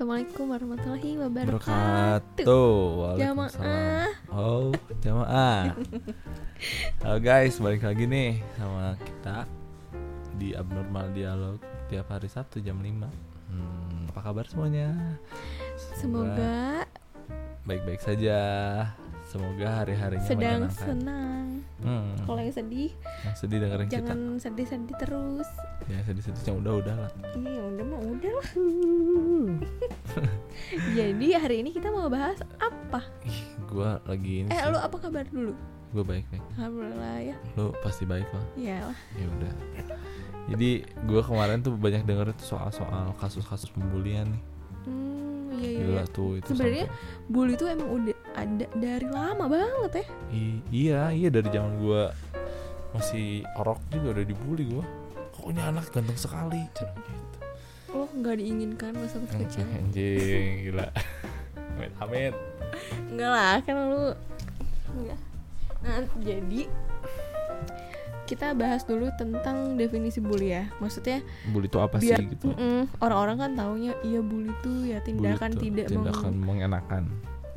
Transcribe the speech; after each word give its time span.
Assalamualaikum 0.00 0.48
warahmatullahi 0.48 1.12
wabarakatuh. 1.20 2.48
Jamaah. 3.20 4.08
Oh, 4.32 4.72
jamaah. 5.04 5.76
Halo 7.04 7.18
guys, 7.20 7.60
balik 7.60 7.84
lagi 7.84 8.08
nih 8.08 8.40
sama 8.56 8.96
kita 8.96 9.44
di 10.40 10.56
Abnormal 10.56 11.12
Dialog 11.12 11.60
tiap 11.92 12.16
hari 12.16 12.32
Sabtu 12.32 12.64
jam 12.64 12.80
5. 12.80 13.12
Hmm, 13.52 14.08
apa 14.08 14.20
kabar 14.24 14.48
semuanya? 14.48 15.20
Semoga 15.76 16.88
baik-baik 17.68 18.00
saja. 18.00 18.40
Semoga 19.30 19.68
hari-harinya 19.78 20.26
sedang 20.26 20.66
menyenangkan. 20.66 20.82
senang. 20.82 21.46
Hmm, 21.80 22.12
Kalau 22.20 22.40
yang 22.42 22.52
sedih, 22.52 22.90
yang 23.24 23.36
sedih 23.36 23.58
dengerin 23.58 23.86
kita. 23.86 23.96
jangan 23.96 24.18
sedih-sedih 24.36 24.96
terus. 24.98 25.48
Ya 25.86 25.98
sedih-sedih 26.02 26.42
yang 26.44 26.58
udah-udah 26.60 26.96
lah. 26.98 27.10
Iya, 27.32 27.62
udah 27.64 27.84
mah 27.86 28.00
udah 28.02 28.32
lah. 28.34 28.48
Jadi 30.92 31.26
hari 31.32 31.56
ini 31.58 31.70
kita 31.70 31.88
mau 31.88 32.06
bahas 32.06 32.36
apa? 32.56 33.00
Ih, 33.22 33.40
gua 33.64 34.02
lagi 34.04 34.42
ini 34.42 34.48
Eh, 34.48 34.58
sih. 34.58 34.68
lu 34.68 34.76
apa 34.76 34.96
kabar 34.98 35.24
dulu? 35.24 35.54
Gua 35.90 36.04
baik-baik. 36.04 36.42
Alhamdulillah 36.54 37.16
ya. 37.24 37.36
Lu 37.54 37.72
pasti 37.80 38.04
baik 38.04 38.28
lah. 38.28 38.44
Ya 38.54 38.78
lah. 38.84 38.98
ya 39.14 39.26
udah 39.30 39.52
jadi 40.48 40.70
gue 40.82 41.22
kemarin 41.22 41.62
tuh 41.62 41.70
banyak 41.72 42.02
denger 42.02 42.34
soal-soal 42.36 43.14
kasus-kasus 43.16 43.70
pembulian 43.70 44.26
nih 44.26 44.42
Hmm, 44.82 45.29
iya 45.60 45.68
iya. 45.68 45.80
gila 45.84 45.92
iya. 46.00 46.04
tuh 46.08 46.30
itu 46.34 46.48
Sebenarnya 46.48 46.86
bully 47.26 47.52
itu 47.54 47.64
emang 47.68 47.90
udah 47.92 48.16
ada 48.32 48.66
dari 48.72 49.06
lama 49.06 49.44
banget 49.46 49.92
ya. 49.92 50.04
I- 50.32 50.62
iya 50.72 51.00
iya 51.10 51.28
dari 51.28 51.48
zaman 51.48 51.76
gue 51.76 52.02
masih 52.90 53.26
orok 53.54 53.78
juga 53.88 54.16
udah 54.16 54.24
dibully 54.24 54.64
gue 54.66 54.84
kok 55.30 55.46
ini 55.46 55.60
anak 55.60 55.86
ganteng 55.92 56.16
sekali 56.16 56.64
Cenah 56.72 56.96
gitu 56.96 57.38
Lo 57.90 58.06
nggak 58.08 58.38
diinginkan 58.38 58.92
masa 58.94 59.18
kecil? 59.28 59.66
anjing 59.68 60.64
gila 60.64 60.88
amit 61.76 61.92
amit 62.00 62.34
Enggak 63.10 63.30
lah, 63.30 63.56
kan 63.60 63.74
lu 63.82 64.14
enggak. 64.94 65.18
Nah, 65.82 65.98
jadi 66.22 66.70
kita 68.30 68.54
bahas 68.54 68.86
dulu 68.86 69.10
tentang 69.18 69.74
definisi 69.74 70.22
bully 70.22 70.54
ya. 70.54 70.70
Maksudnya 70.78 71.18
bully 71.50 71.66
itu 71.66 71.78
apa 71.82 71.98
biar 71.98 72.22
sih 72.22 72.30
gitu 72.30 72.54
orang-orang 73.02 73.36
kan 73.42 73.50
taunya 73.58 73.92
iya 74.06 74.22
bully 74.22 74.54
itu 74.54 74.72
ya 74.94 74.98
tindakan 75.02 75.50
tuh 75.58 75.62
tidak 75.66 75.86
tindakan 75.90 76.32
mengenakan 76.38 77.02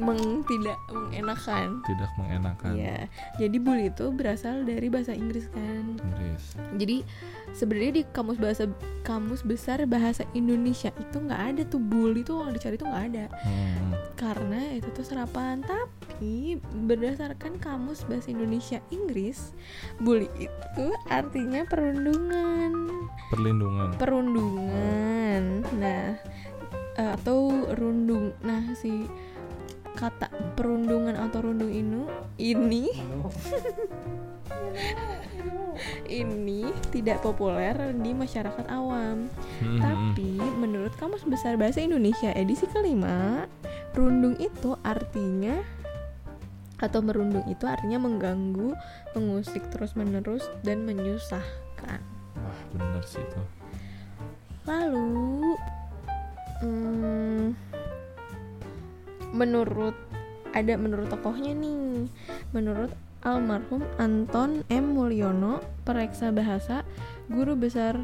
meng, 0.01 0.17
meng- 0.17 0.41
tidak 0.49 0.77
mengenakan. 0.89 1.67
tidak 1.85 2.09
mengenakan 2.17 2.71
Iya. 2.73 2.97
Jadi 3.37 3.57
bully 3.61 3.93
itu 3.93 4.05
berasal 4.09 4.65
dari 4.65 4.89
bahasa 4.89 5.13
Inggris 5.13 5.45
kan. 5.53 6.01
Inggris 6.01 6.57
Jadi 6.81 6.97
sebenarnya 7.53 7.93
di 8.01 8.03
kamus 8.09 8.41
bahasa 8.41 8.65
kamus 9.05 9.45
besar 9.45 9.85
bahasa 9.85 10.25
Indonesia 10.33 10.89
itu 10.97 11.17
nggak 11.21 11.41
ada 11.53 11.61
tuh 11.69 11.77
bully 11.77 12.25
tuh 12.25 12.41
kalau 12.41 12.51
dicari 12.51 12.75
tuh 12.75 12.89
nggak 12.89 13.05
ada. 13.13 13.25
hmm. 13.45 13.91
karena 14.13 14.79
itu 14.79 14.87
tuh 14.93 15.03
serapan 15.03 15.59
tapi 15.61 16.02
berdasarkan 16.87 17.59
kamus 17.59 18.05
bahasa 18.07 18.31
Indonesia 18.31 18.79
Inggris 18.89 19.51
bully 19.99 20.29
itu 20.37 20.87
artinya 21.07 21.63
perundungan. 21.67 22.71
Perlindungan. 23.29 23.89
Perundungan. 23.97 25.43
Nah 25.77 26.17
eh, 26.97 27.09
atau 27.13 27.67
rundung. 27.75 28.33
Nah 28.41 28.73
si 28.77 29.07
kata 29.93 30.27
perundungan 30.57 31.13
atau 31.13 31.45
rundung 31.45 31.69
ini 31.69 32.01
ini 32.41 32.89
ini 36.09 36.69
tidak 36.89 37.21
populer 37.21 37.73
di 37.93 38.11
masyarakat 38.13 38.65
awam. 38.69 39.29
Hmm. 39.61 39.79
tapi 39.79 40.37
menurut 40.59 40.91
Kamus 40.97 41.23
Besar 41.23 41.55
Bahasa 41.55 41.79
Indonesia 41.79 42.33
edisi 42.35 42.67
kelima, 42.67 43.47
rundung 43.95 44.35
itu 44.41 44.75
artinya 44.83 45.61
atau 46.81 46.99
merundung 47.01 47.45
itu 47.49 47.65
artinya 47.65 48.01
mengganggu, 48.01 48.73
mengusik 49.13 49.65
terus-menerus 49.69 50.47
dan 50.65 50.85
menyusahkan. 50.87 52.01
wah 52.33 52.59
bener 52.73 53.03
sih 53.05 53.21
itu. 53.21 53.41
Lalu 54.65 55.57
hmm, 56.63 57.45
menurut 59.35 59.95
ada 60.53 60.73
menurut 60.77 61.09
tokohnya 61.09 61.53
nih, 61.53 62.09
menurut 62.53 62.91
almarhum 63.23 63.81
Anton 63.97 64.67
M. 64.67 64.97
Mulyono, 64.97 65.63
pereksa 65.87 66.29
bahasa, 66.29 66.83
guru 67.31 67.55
besar 67.55 67.97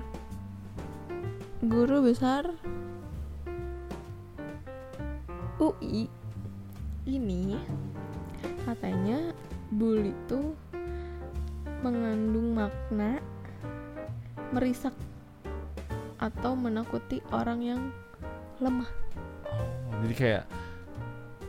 guru 1.59 1.99
besar 1.99 2.47
UI 5.59 6.07
ini 7.03 7.59
katanya 8.65 9.33
bully 9.69 10.11
itu 10.13 10.53
mengandung 11.79 12.57
makna 12.57 13.23
merisak 14.51 14.93
atau 16.19 16.51
menakuti 16.57 17.23
orang 17.31 17.59
yang 17.63 17.81
lemah. 18.59 18.89
oh, 19.47 19.95
jadi 20.03 20.13
kayak 20.13 20.43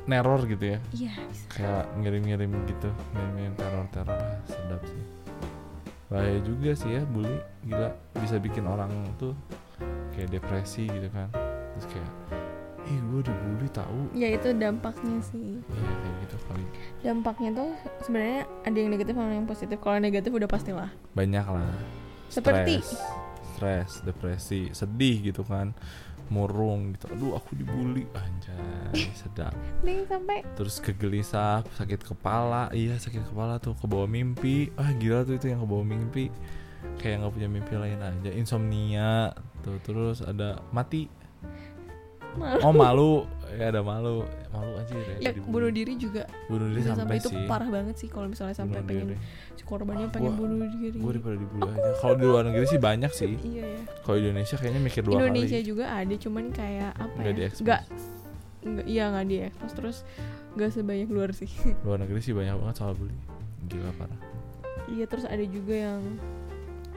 neror 0.06 0.40
gitu 0.46 0.64
ya? 0.74 0.78
Iya, 0.94 1.14
bisa. 1.26 1.46
kayak 1.50 1.84
ngirim-ngirim 1.98 2.50
gitu 2.70 2.88
ngirim-ngirim 3.14 3.54
teror-teror. 3.58 4.14
Ah, 4.14 4.38
sedap 4.46 4.82
sih. 4.86 5.02
Bahaya 6.10 6.38
juga 6.42 6.70
sih 6.74 6.90
ya 6.98 7.02
bully. 7.06 7.38
Gila 7.66 7.90
bisa 8.18 8.38
bikin 8.38 8.66
orang 8.66 8.90
tuh 9.18 9.34
kayak 10.14 10.30
depresi 10.34 10.86
gitu 10.86 11.10
kan. 11.10 11.30
Terus 11.74 11.86
kayak 11.90 12.10
ih 12.90 12.98
gue 13.00 13.22
dibully 13.22 13.70
tahu 13.70 14.10
Ya 14.12 14.28
itu 14.28 14.50
dampaknya 14.52 15.22
sih. 15.22 15.62
iya 15.62 15.92
kayak 15.94 16.16
gitu 16.20 16.36
kali 16.44 16.64
Dampaknya 17.00 17.50
tuh 17.54 17.70
sebenarnya 18.02 18.40
ada 18.60 18.76
yang 18.76 18.90
negatif 18.90 19.14
sama 19.14 19.30
yang 19.30 19.46
positif. 19.46 19.76
Kalau 19.78 19.94
yang 19.96 20.06
negatif 20.06 20.30
udah 20.30 20.46
pastilah. 20.46 20.90
banyak 21.12 21.46
lah. 21.46 21.70
Seperti? 22.26 22.82
Stres, 23.54 24.02
depresi 24.02 24.68
sedih 24.70 25.30
gitu 25.30 25.42
kan. 25.42 25.72
Murung 26.28 26.94
gitu. 26.94 27.10
Aduh 27.10 27.32
aku 27.34 27.54
dibully. 27.54 28.06
Anjay 28.12 29.10
sedap. 29.20 29.50
Nih 29.82 30.06
sampai. 30.06 30.46
Terus 30.54 30.78
kegelisah 30.78 31.66
sakit 31.74 32.04
kepala. 32.04 32.70
Iya 32.70 32.96
sakit 32.96 33.26
kepala 33.26 33.58
tuh 33.58 33.74
ke 33.74 33.86
bawah 33.86 34.06
mimpi. 34.06 34.70
Ah 34.74 34.90
gila 34.92 35.22
tuh 35.22 35.38
itu 35.38 35.46
yang 35.46 35.58
ke 35.58 35.66
bawah 35.66 35.82
mimpi. 35.82 36.30
Kayak 36.96 37.22
nggak 37.22 37.32
punya 37.34 37.48
mimpi 37.50 37.74
lain 37.74 37.98
aja. 37.98 38.30
Insomnia 38.30 39.34
tuh. 39.60 39.76
Terus 39.82 40.22
ada 40.22 40.62
mati 40.70 41.10
malu. 42.36 42.58
oh 42.60 42.72
malu. 42.72 43.12
Ya 43.50 43.66
ada 43.68 43.82
malu. 43.82 44.22
Malu 44.50 44.72
aja 44.78 44.94
Ya 45.18 45.30
ya 45.30 45.42
bunuh 45.42 45.70
diri 45.70 45.94
juga. 45.94 46.22
Bunuh 46.46 46.70
diri 46.70 46.82
sampai, 46.82 46.98
sampai, 47.02 47.16
itu 47.18 47.28
sih. 47.28 47.46
parah 47.46 47.66
banget 47.66 47.94
sih 47.98 48.06
kalau 48.06 48.26
misalnya 48.26 48.54
sampai 48.54 48.78
bunuh 48.78 48.88
pengen 48.88 49.06
diri. 49.10 49.18
si 49.54 49.62
korbannya 49.62 50.06
Wah, 50.06 50.14
pengen 50.14 50.30
gua- 50.30 50.40
bunuh 50.40 50.68
diri. 50.70 50.98
gue 50.98 51.10
daripada 51.10 51.36
dibully 51.36 51.68
aja. 51.68 51.90
Kalau 51.98 52.14
di 52.14 52.24
luar 52.24 52.42
negeri 52.46 52.66
sih 52.66 52.80
banyak 52.80 53.12
sih. 53.12 53.32
Iya 53.36 53.64
ya. 53.66 53.80
kalau 54.02 54.16
di 54.16 54.24
Indonesia 54.24 54.56
kayaknya 54.56 54.80
mikir 54.80 55.02
dua 55.02 55.12
Indonesia 55.18 55.58
kali 55.58 55.66
juga 55.66 55.84
ada 55.88 56.14
cuman 56.14 56.44
kayak 56.50 56.92
apa 56.94 57.16
Nggak 57.16 57.34
ya? 57.34 57.48
Nggak 57.58 57.80
nggak 58.60 58.86
iya 58.86 59.04
nggak 59.08 59.26
diekspos. 59.26 59.72
Terus 59.74 59.96
nggak 60.54 60.70
sebanyak 60.70 61.08
luar 61.08 61.30
sih. 61.30 61.50
luar 61.86 61.98
negeri 61.98 62.20
sih 62.20 62.32
banyak 62.32 62.54
banget 62.54 62.74
soal 62.76 62.94
bully. 62.94 63.14
Gila 63.66 63.90
parah. 63.98 64.20
Iya 64.86 65.04
terus 65.06 65.26
ada 65.26 65.42
juga 65.42 65.74
yang 65.74 66.02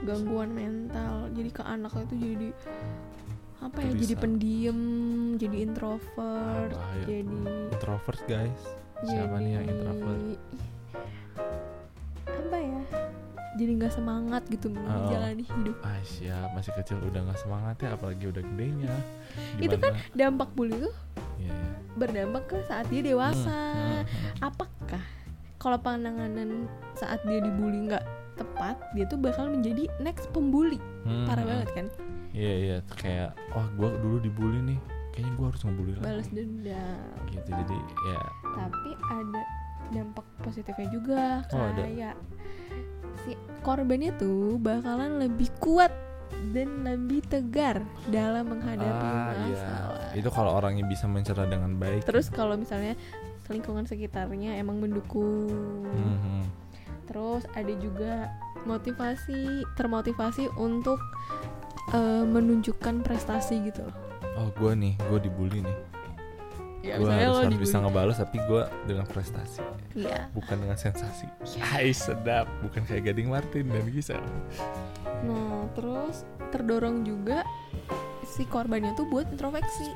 gangguan 0.02 0.50
mental. 0.52 1.30
Jadi 1.32 1.50
ke 1.50 1.62
anaknya 1.62 2.04
itu 2.04 2.16
jadi 2.18 2.50
apa 3.63 3.78
ya? 3.79 3.91
Jadi 3.94 4.13
pendiam, 4.13 4.79
jadi 5.35 5.57
introvert, 5.62 6.72
Ah, 6.72 6.78
bahaya. 6.84 7.06
jadi 7.06 7.38
introvert 7.69 8.22
guys 8.25 8.62
siapa 9.01 9.35
nih 9.38 9.51
yang 9.53 9.63
jadi- 9.63 9.74
introvert 9.74 10.22
Apa 12.26 12.58
ya? 12.58 12.82
Jadi 13.53 13.72
nggak 13.76 13.93
semangat 13.93 14.43
gitu 14.47 14.67
Oh. 14.67 14.82
menjalani 14.82 15.43
hidup. 15.43 15.78
ah 15.82 16.02
siap 16.03 16.49
masih 16.52 16.73
kecil 16.73 16.97
udah 17.03 17.22
nggak 17.22 17.38
semangat 17.38 17.76
ya 17.79 17.90
apalagi 17.91 18.26
udah 18.28 18.41
gedenya 18.43 18.93
Itu 19.58 19.76
kan? 19.78 19.93
Dampak 20.11 20.49
bully 20.52 20.73
itu 20.76 20.91
Iya, 21.38 21.49
iya. 21.49 21.70
berdampak 21.93 22.43
ke 22.47 22.58
saat 22.64 22.88
dia 22.88 23.02
dewasa. 23.02 23.46
Hmm, 23.46 23.78
hmm, 23.78 24.02
hmm. 24.02 24.41
Apakah 24.41 25.03
kalau 25.55 25.78
penanganan 25.78 26.66
saat 26.93 27.22
dia 27.23 27.40
dibully 27.40 27.85
nggak 27.85 28.03
tepat, 28.34 28.76
dia 28.91 29.05
tuh 29.05 29.16
bakal 29.16 29.46
menjadi 29.47 29.85
next 29.99 30.26
pembuli. 30.29 30.82
Hmm, 31.03 31.23
Parah 31.23 31.40
hmm. 31.40 31.52
banget 31.53 31.70
kan? 31.73 31.88
Iya 32.34 32.53
iya 32.58 32.78
kayak 32.91 33.30
wah 33.52 33.68
gue 33.72 33.90
dulu 34.00 34.18
dibully 34.20 34.59
nih 34.66 34.80
kayaknya 35.09 35.32
gue 35.32 35.46
harus 35.46 35.62
ngebully 35.62 35.91
lagi 35.94 36.03
Balas 36.03 36.30
dendam. 36.30 37.14
gitu 37.30 37.50
jadi 37.53 37.78
ya 38.03 38.22
Tapi 38.44 38.90
ada 39.00 39.41
dampak 39.90 40.26
positifnya 40.41 40.88
juga 40.90 41.24
Oh, 41.47 41.62
ada. 41.62 41.82
kayak 41.84 42.16
si 43.22 43.32
korbannya 43.62 44.12
tuh 44.16 44.58
bakalan 44.58 45.22
lebih 45.22 45.53
kuat 45.58 45.94
dan 46.50 46.82
lebih 46.82 47.22
tegar 47.24 47.80
dalam 48.09 48.50
menghadapi 48.50 49.06
ah 49.06 49.32
iya 49.46 49.53
masalah. 49.56 50.09
itu 50.12 50.29
kalau 50.29 50.52
orangnya 50.53 50.84
bisa 50.84 51.06
mencerna 51.06 51.46
dengan 51.46 51.78
baik 51.78 52.02
Terus 52.03 52.28
kalau 52.28 52.58
misalnya 52.58 52.97
lingkungan 53.46 53.84
sekitarnya 53.84 54.56
emang 54.56 54.79
mendukung. 54.79 55.84
Hmm, 55.86 56.18
hmm. 56.18 56.44
Terus 57.06 57.44
ada 57.52 57.74
juga 57.76 58.32
motivasi, 58.64 59.68
termotivasi 59.76 60.47
untuk 60.56 60.96
eh, 61.91 62.24
menunjukkan 62.24 63.03
prestasi 63.03 63.59
gitu. 63.66 63.84
loh. 63.84 63.96
oh 64.34 64.50
gue 64.56 64.72
nih 64.74 64.94
gue 65.12 65.20
dibully 65.22 65.59
nih. 65.62 65.78
Ya 66.84 67.00
gue 67.00 67.08
harus, 67.08 67.16
lo 67.32 67.40
harus 67.40 67.56
dibully. 67.56 67.64
bisa 67.64 67.76
ngebales 67.80 68.18
tapi 68.18 68.38
gue 68.44 68.64
dengan 68.84 69.06
prestasi. 69.08 69.59
Iya. 69.96 70.28
Bukan 70.35 70.58
dengan 70.58 70.76
sensasi. 70.76 71.28
Hai 71.58 71.96
sedap. 71.96 72.44
Bukan 72.59 72.84
kayak 72.84 73.08
Gading 73.08 73.32
Martin 73.32 73.72
dan 73.72 73.88
Gisel. 73.88 74.20
Nah 75.24 75.64
terus 75.72 76.28
terdorong 76.52 77.08
juga 77.08 77.47
si 78.28 78.44
korbannya 78.44 78.91
tuh 78.94 79.08
buat 79.08 79.28
introspeksi 79.29 79.88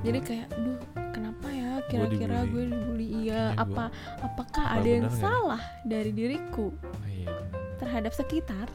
jadi 0.00 0.18
kayak 0.24 0.48
duh 0.56 0.80
kenapa 1.12 1.46
ya? 1.52 1.76
Kira-kira 1.86 2.48
gue 2.48 2.64
dibully. 2.68 3.06
Iya 3.06 3.20
Iya, 3.20 3.42
gua- 3.52 3.64
apa 3.64 3.84
apakah 4.22 4.64
apa 4.66 4.76
ada 4.80 4.88
yang 4.88 5.06
nggak? 5.06 5.20
salah 5.20 5.62
dari 5.84 6.10
diriku 6.10 6.72
oh, 6.72 7.06
iya 7.06 7.28
terhadap 7.76 8.12
sekitar 8.12 8.66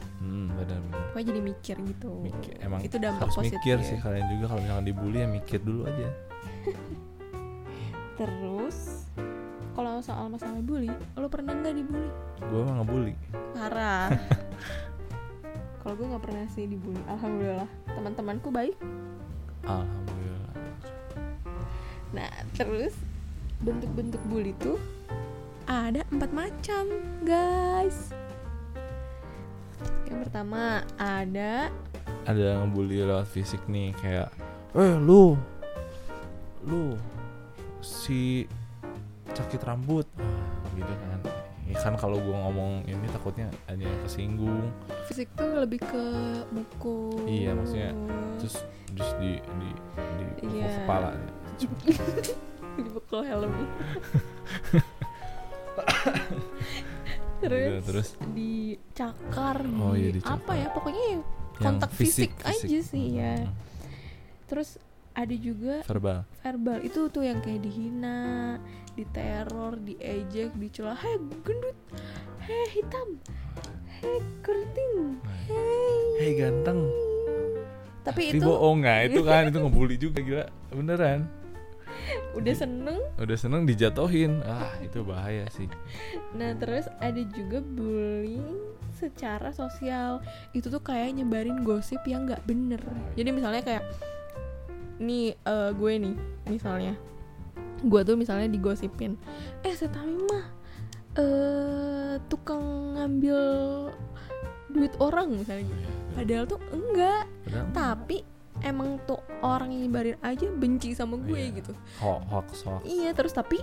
hmm, 0.66 0.68
benar 0.68 0.80
benar 0.82 1.06
gue 1.16 1.22
jadi 1.32 1.40
mikir 1.40 1.76
gitu. 1.80 2.12
Mikir 2.20 2.54
emang 2.60 2.84
itu 2.84 3.00
dampak 3.00 3.32
harus 3.32 3.40
positif 3.40 3.56
mikir 3.56 3.76
sih 3.80 3.96
kalian 4.04 4.26
juga. 4.36 4.44
Kalau 4.52 4.60
misalkan 4.60 4.84
dibully 4.84 5.18
ya 5.24 5.28
mikir 5.32 5.58
dulu 5.64 5.88
aja. 5.88 6.08
Terus 8.20 8.76
kalau 9.72 10.00
soal 10.04 10.28
masalah 10.28 10.60
bully 10.60 10.92
lo 11.16 11.28
pernah 11.32 11.56
nggak 11.56 11.72
dibully? 11.72 12.10
Gue 12.52 12.60
mah 12.68 12.74
ngebully. 12.84 13.14
Parah. 13.56 14.12
Kalau 15.80 15.94
gue 15.96 16.06
nggak 16.10 16.24
pernah 16.24 16.44
sih 16.52 16.68
dibully. 16.68 17.00
Alhamdulillah. 17.08 17.70
Teman-temanku 17.96 18.48
baik. 18.52 18.76
Alhamdulillah. 19.64 20.52
Nah 22.12 22.32
terus 22.52 22.92
bentuk-bentuk 23.64 24.20
bully 24.28 24.52
tuh 24.60 24.76
ada 25.64 26.04
empat 26.12 26.30
macam 26.36 26.84
guys 27.24 28.12
yang 30.16 30.24
pertama 30.24 30.80
ada? 30.96 31.68
Ada 32.24 32.56
yang 32.56 32.66
ngebully 32.66 33.04
lewat 33.04 33.28
fisik 33.28 33.60
nih 33.68 33.92
kayak 34.00 34.32
eh 34.72 34.96
lu. 34.96 35.36
Lu. 36.64 36.96
Si 37.84 38.48
sakit 39.28 39.60
rambut. 39.60 40.08
Ah, 40.16 40.72
gitu 40.72 40.88
kan. 40.88 41.20
Ya 41.68 41.76
kan 41.76 42.00
kalau 42.00 42.16
gue 42.16 42.32
ngomong 42.32 42.88
ini 42.88 43.04
takutnya 43.12 43.52
ada 43.68 43.76
yang 43.76 44.00
kesinggung. 44.08 44.72
Fisik 45.04 45.28
tuh 45.36 45.60
lebih 45.60 45.84
ke 45.84 46.04
mukul 46.48 47.28
Iya, 47.28 47.52
maksudnya 47.52 47.92
terus 48.40 48.64
terus 48.96 49.10
di 49.20 49.36
di 49.60 49.68
di 50.16 50.24
pukul 50.40 50.56
Iya. 50.56 50.72
kepala. 50.88 51.10
Dipukul 52.80 53.20
helm 53.24 53.52
Gitu, 57.36 57.52
terus, 57.52 57.84
terus 57.84 58.08
dicakar 58.32 59.60
Oh, 59.76 59.92
di 59.92 60.00
iya, 60.00 60.10
dicakar. 60.16 60.40
apa 60.40 60.52
ya 60.56 60.68
pokoknya 60.72 61.02
ya 61.04 61.10
yang 61.12 61.22
kontak 61.56 61.90
fisik, 61.92 62.32
fisik, 62.32 62.48
aja 62.48 62.64
fisik. 62.64 62.88
sih 62.88 63.06
ya. 63.16 63.34
Hmm, 63.36 63.52
terus 64.46 64.68
ada 65.12 65.34
juga 65.34 65.74
verbal. 65.84 66.18
Verbal 66.40 66.78
itu 66.80 67.00
tuh 67.08 67.24
yang 67.24 67.40
kayak 67.40 67.60
dihina 67.60 68.56
diteror 68.92 69.76
diejek 69.78 70.52
dicela 70.56 70.96
hei 70.96 71.16
gendut. 71.44 71.76
Hei 72.40 72.64
hitam. 72.72 73.08
Hei 74.00 74.16
keriting. 74.40 75.20
Hei. 75.48 76.00
Hei 76.20 76.30
ganteng. 76.36 76.80
Tapi 78.00 78.32
Tapi 78.32 78.38
itu 78.38 78.44
bohong 78.44 78.80
nggak? 78.80 78.98
Itu 79.10 79.20
kan 79.24 79.42
itu 79.48 79.58
ngebully 79.58 79.96
juga 79.96 80.18
gila. 80.20 80.44
Beneran 80.72 81.20
udah 82.36 82.54
seneng. 82.54 82.98
Udah 83.18 83.36
seneng 83.38 83.62
dijatohin 83.64 84.42
ah 84.44 84.70
itu 84.82 85.02
bahaya 85.02 85.48
sih. 85.50 85.66
Nah 86.36 86.54
terus 86.56 86.86
ada 87.00 87.22
juga 87.34 87.60
bullying 87.64 88.76
secara 88.94 89.50
sosial. 89.52 90.22
Itu 90.52 90.70
tuh 90.70 90.82
kayak 90.82 91.16
nyebarin 91.16 91.64
gosip 91.66 92.00
yang 92.06 92.28
nggak 92.28 92.44
bener. 92.46 92.80
Jadi 93.18 93.28
misalnya 93.32 93.62
kayak 93.64 93.84
nih 95.02 95.36
eh, 95.36 95.70
gue 95.74 95.92
nih 95.96 96.16
misalnya. 96.48 96.94
Gue 97.84 98.00
tuh 98.06 98.16
misalnya 98.16 98.48
digosipin 98.48 99.20
eh 99.60 99.74
Setami 99.76 100.16
mah 100.32 100.46
eh 101.16 102.14
tukang 102.28 102.96
ngambil 102.96 103.40
duit 104.72 104.92
orang 105.00 105.32
misalnya 105.32 105.64
gitu. 105.68 105.88
Padahal 106.16 106.44
tuh 106.48 106.60
enggak. 106.72 107.24
Padahal 107.44 107.66
tapi 107.72 108.18
emang 108.60 108.96
tuh 109.02 109.16
orang 109.40 109.68
yang 109.68 109.84
nyebarin 109.84 110.16
aja 110.20 110.46
benci 110.50 110.92
sama 110.92 111.16
gue 111.18 111.36
Iya. 111.36 111.54
gitu. 111.54 111.72
Ho- 111.98 112.22
hoax 112.24 112.62
hoax. 112.62 112.82
Iya 112.82 113.12
terus 113.12 113.32
tapi 113.32 113.60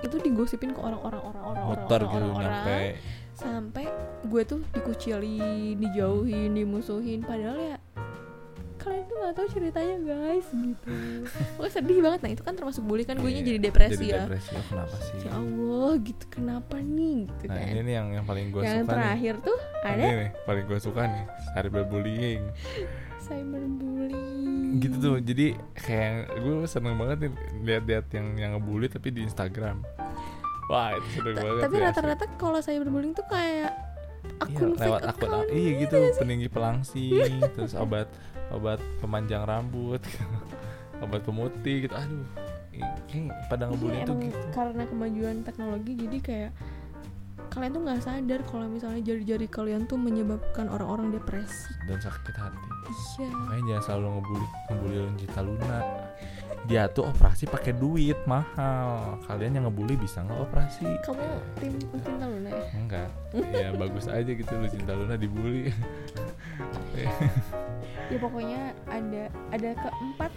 itu 0.00 0.16
digosipin 0.16 0.70
ke 0.70 0.80
orang-orang 0.80 1.20
orang-orang 1.20 1.64
muter 1.66 2.00
gitu 2.00 2.16
orang-orang. 2.16 2.52
nyampe. 2.54 2.78
Sampai 3.32 3.84
gue 4.22 4.42
tuh 4.42 4.60
dikucilin 4.70 5.76
dijauhin 5.76 6.52
dimusuhin. 6.52 7.20
Padahal 7.20 7.56
ya 7.58 7.76
kalian 8.76 9.04
tuh 9.04 9.16
nggak 9.18 9.34
tahu 9.34 9.46
ceritanya 9.50 9.96
guys 10.00 10.48
gitu. 10.48 10.96
Gue 11.54 11.68
sedih 11.68 12.00
banget. 12.00 12.20
Nah 12.22 12.30
itu 12.30 12.40
kan 12.40 12.54
termasuk 12.54 12.80
bully 12.80 13.04
kan 13.04 13.16
gue 13.16 13.28
Iya, 13.28 13.44
jadi 13.46 13.58
depresi 13.62 13.92
jadi 13.98 14.08
ya. 14.08 14.20
depresi. 14.24 14.50
Oh, 14.50 14.64
kenapa 14.66 14.96
sih? 14.98 15.16
Ya 15.20 15.32
allah 15.34 15.92
gitu. 16.00 16.24
Kenapa 16.30 16.76
nih 16.78 17.18
gitu 17.36 17.44
nah 17.46 17.60
kan. 17.60 17.68
ini 17.68 17.80
nih 17.82 17.94
yang 17.94 18.08
yang 18.10 18.24
paling 18.24 18.46
gue 18.48 18.60
yang 18.60 18.72
suka 18.78 18.84
nih. 18.86 18.96
terakhir 18.96 19.34
tuh 19.42 19.58
ini 19.58 19.84
ada 19.84 20.04
nih 20.18 20.30
paling 20.42 20.64
gue 20.64 20.78
suka 20.80 21.02
nih 21.04 21.24
cyberbullying 21.52 22.42
cyberbullying. 23.30 24.82
Gitu 24.82 24.96
tuh 24.98 25.16
jadi 25.22 25.46
kayak 25.78 26.42
gue 26.42 26.66
seneng 26.66 26.98
banget 26.98 27.16
nih 27.26 27.32
lihat-lihat 27.62 28.06
yang 28.10 28.26
yang 28.34 28.50
ngebully 28.58 28.90
tapi 28.90 29.14
di 29.14 29.22
Instagram. 29.22 29.86
Wah 30.66 30.98
itu 30.98 31.08
seneng 31.14 31.36
banget 31.38 31.62
tapi 31.62 31.76
ya, 31.78 31.84
rata-rata 31.90 32.24
kalau 32.34 32.58
cyberbullying 32.58 33.14
tuh 33.14 33.26
kayak 33.30 33.70
asli. 34.42 34.52
akun 34.52 34.68
iya, 34.74 34.82
lewat 34.84 35.00
akun 35.06 35.28
account. 35.30 35.46
iya 35.48 35.70
gitu 35.80 35.96
sih? 35.96 36.18
peninggi 36.20 36.48
pelangsing 36.52 37.32
terus 37.56 37.72
obat 37.72 38.08
obat 38.52 38.82
pemanjang 39.00 39.46
rambut 39.46 40.02
obat 41.04 41.22
pemutih 41.24 41.88
gitu. 41.88 41.94
Aduh 41.96 42.26
kayak 43.10 43.34
pada 43.50 43.68
ngebully 43.68 43.98
Iya, 44.00 44.06
tuh 44.08 44.16
gitu. 44.22 44.46
karena 44.54 44.82
kemajuan 44.86 45.36
teknologi 45.44 45.92
jadi 45.98 46.18
kayak 46.22 46.50
kalian 47.50 47.70
tuh 47.74 47.82
nggak 47.82 48.00
sadar 48.00 48.40
kalau 48.46 48.66
misalnya 48.70 49.02
jari-jari 49.02 49.46
kalian 49.50 49.82
tuh 49.84 49.98
menyebabkan 49.98 50.70
orang-orang 50.70 51.10
depresi. 51.10 51.74
Dan 51.84 51.98
sakit 51.98 52.34
hati. 52.38 52.68
Iya. 53.18 53.28
Makanya 53.34 53.62
jangan 53.66 53.82
selalu 53.82 54.06
ngebully 54.14 54.46
ngebully 54.70 54.96
Lonjita 55.02 55.40
Luna. 55.42 55.78
Dia 56.68 56.86
tuh 56.86 57.08
operasi 57.08 57.48
pakai 57.48 57.72
duit 57.72 58.20
mahal. 58.28 59.16
Kalian 59.24 59.58
yang 59.58 59.64
ngebully 59.66 59.96
bisa 59.96 60.22
nggak 60.22 60.40
operasi? 60.46 60.86
Kamu 61.02 61.24
tim 61.58 61.74
Cinta 61.98 62.26
Luna 62.28 62.50
ya? 62.52 62.64
Enggak. 62.76 63.08
Ya 63.50 63.68
bagus 63.74 64.06
aja 64.06 64.30
gitu 64.30 64.52
lu 64.54 64.66
cinta 64.70 64.92
Luna 64.94 65.14
dibully. 65.18 65.74
Ya 68.10 68.18
pokoknya 68.18 68.74
ada 68.90 69.22
ada 69.54 69.70
keempat 69.78 70.32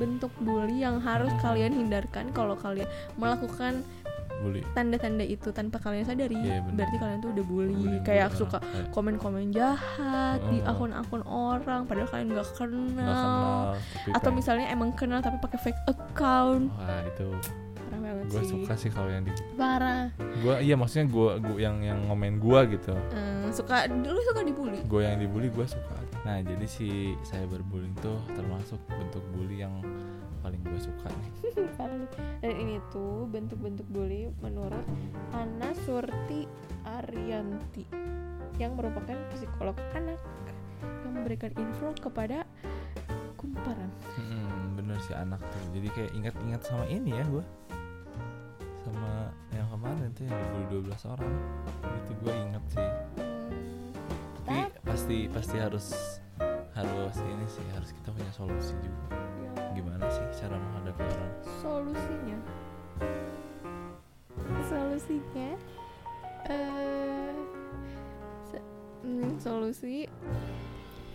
bentuk 0.00 0.32
bully 0.40 0.80
yang 0.80 1.02
harus 1.02 1.28
Hmm. 1.38 1.42
kalian 1.42 1.72
hindarkan 1.74 2.30
kalau 2.32 2.54
kalian 2.56 2.88
melakukan 3.20 3.84
bully. 4.38 4.62
tanda-tanda 4.70 5.22
itu 5.22 5.48
tanpa 5.50 5.76
kalian 5.78 6.02
sadari 6.02 6.34
Iya, 6.34 6.62
bener. 6.62 6.74
berarti 6.76 6.96
kalian 6.96 7.18
tuh 7.18 7.30
udah 7.32 7.44
bully. 7.44 7.74
Bullying 7.74 8.02
kayak 8.02 8.28
juga. 8.30 8.38
suka 8.38 8.58
komen-komen 8.88 9.50
jahat 9.50 10.38
di 10.46 10.58
Heeh. 10.58 10.70
akun-akun 10.70 11.22
orang 11.22 11.80
padahal 11.84 12.08
kalian 12.08 12.28
nggak 12.30 12.46
kenal, 12.48 12.82
nggak 12.88 13.06
kenal 13.06 13.74
atau 14.08 14.20
kayak- 14.20 14.34
misalnya 14.34 14.66
emang 14.68 14.90
kenal 14.92 15.18
tapi 15.18 15.36
pakai 15.38 15.58
fake 15.60 15.82
account. 15.86 16.70
Wah 16.70 17.02
itu 17.04 17.28
parah 17.80 17.98
banget 18.00 18.24
gue 18.26 18.40
sih. 18.40 18.50
suka 18.54 18.72
sih 18.74 18.90
kalau 18.90 19.08
yang 19.08 19.22
di 19.22 19.32
parah. 19.54 20.12
Gue 20.38 20.54
iya 20.60 20.74
maksudnya 20.74 21.06
gue 21.06 21.30
gua 21.40 21.58
yang 21.58 21.76
yang 21.80 21.98
ngomen 22.04 22.38
gue 22.38 22.60
gitu. 22.72 22.94
Eh, 23.10 23.48
suka 23.50 23.86
dulu 23.86 24.20
suka 24.22 24.40
dibully. 24.40 24.80
Gue 24.84 25.02
yang 25.02 25.16
dibully 25.16 25.48
gue 25.48 25.66
suka. 25.66 25.96
Nah 26.20 26.38
jadi 26.38 26.62
si 26.64 26.88
cyberbullying 27.22 27.96
tuh 27.96 28.20
termasuk 28.28 28.76
bentuk 28.86 29.24
bully 29.32 29.58
yang 29.58 29.80
paling 30.40 30.60
gue 30.64 30.80
suka. 30.80 31.08
Nih 31.10 31.30
dan 32.42 32.52
ini 32.54 32.78
tuh 32.94 33.26
bentuk-bentuk 33.30 33.86
bully 33.90 34.30
menurut 34.38 34.86
Ana 35.34 35.74
Surti 35.82 36.46
Arianti 36.86 37.84
yang 38.58 38.74
merupakan 38.74 39.14
psikolog 39.34 39.74
anak 39.94 40.18
yang 40.82 41.12
memberikan 41.14 41.50
info 41.58 41.94
kepada 41.98 42.46
kumparan. 43.38 43.90
Hmm, 44.18 44.74
bener 44.78 44.98
sih 45.06 45.14
anak 45.14 45.38
tuh. 45.42 45.62
Jadi 45.78 45.88
kayak 45.94 46.12
ingat-ingat 46.14 46.62
sama 46.66 46.84
ini 46.90 47.14
ya 47.14 47.24
gue 47.26 47.44
sama 48.86 49.30
yang 49.52 49.68
kemarin 49.68 50.08
tuh 50.14 50.24
yang 50.26 50.36
dibully 50.62 50.86
12 50.90 51.12
orang. 51.12 51.34
Itu 51.82 52.12
gue 52.22 52.32
inget 52.34 52.64
sih. 52.70 52.88
Hmm, 53.18 53.86
tapi 54.46 54.78
pasti 54.86 55.16
pasti 55.30 55.56
harus 55.58 55.86
harus 56.78 57.16
ini 57.18 57.46
sih 57.50 57.66
harus 57.74 57.90
kita 57.90 58.14
punya 58.14 58.30
solusi 58.30 58.74
juga 58.78 59.27
gimana 59.78 60.04
sih 60.10 60.26
cara 60.36 60.58
menghadapi 60.58 61.02
orang? 61.04 61.32
Solusinya. 61.62 62.38
Solusinya 64.66 65.48
eh 66.48 67.34
se- 68.44 68.68
hmm, 69.02 69.38
solusi 69.38 70.06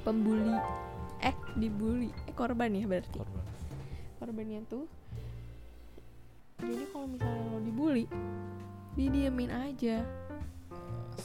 pembuli 0.03 0.55
eh 1.19 1.35
dibully 1.55 2.09
eh 2.23 2.33
korban 2.33 2.71
ya 2.71 2.85
berarti. 2.85 3.17
Korban. 3.19 3.45
Korbannya 4.19 4.61
tuh 4.67 4.85
jadi 6.63 6.87
kalau 6.95 7.11
misalnya 7.11 7.43
lo 7.51 7.59
dibully 7.59 8.05
didiemin 8.95 9.51
aja. 9.51 9.99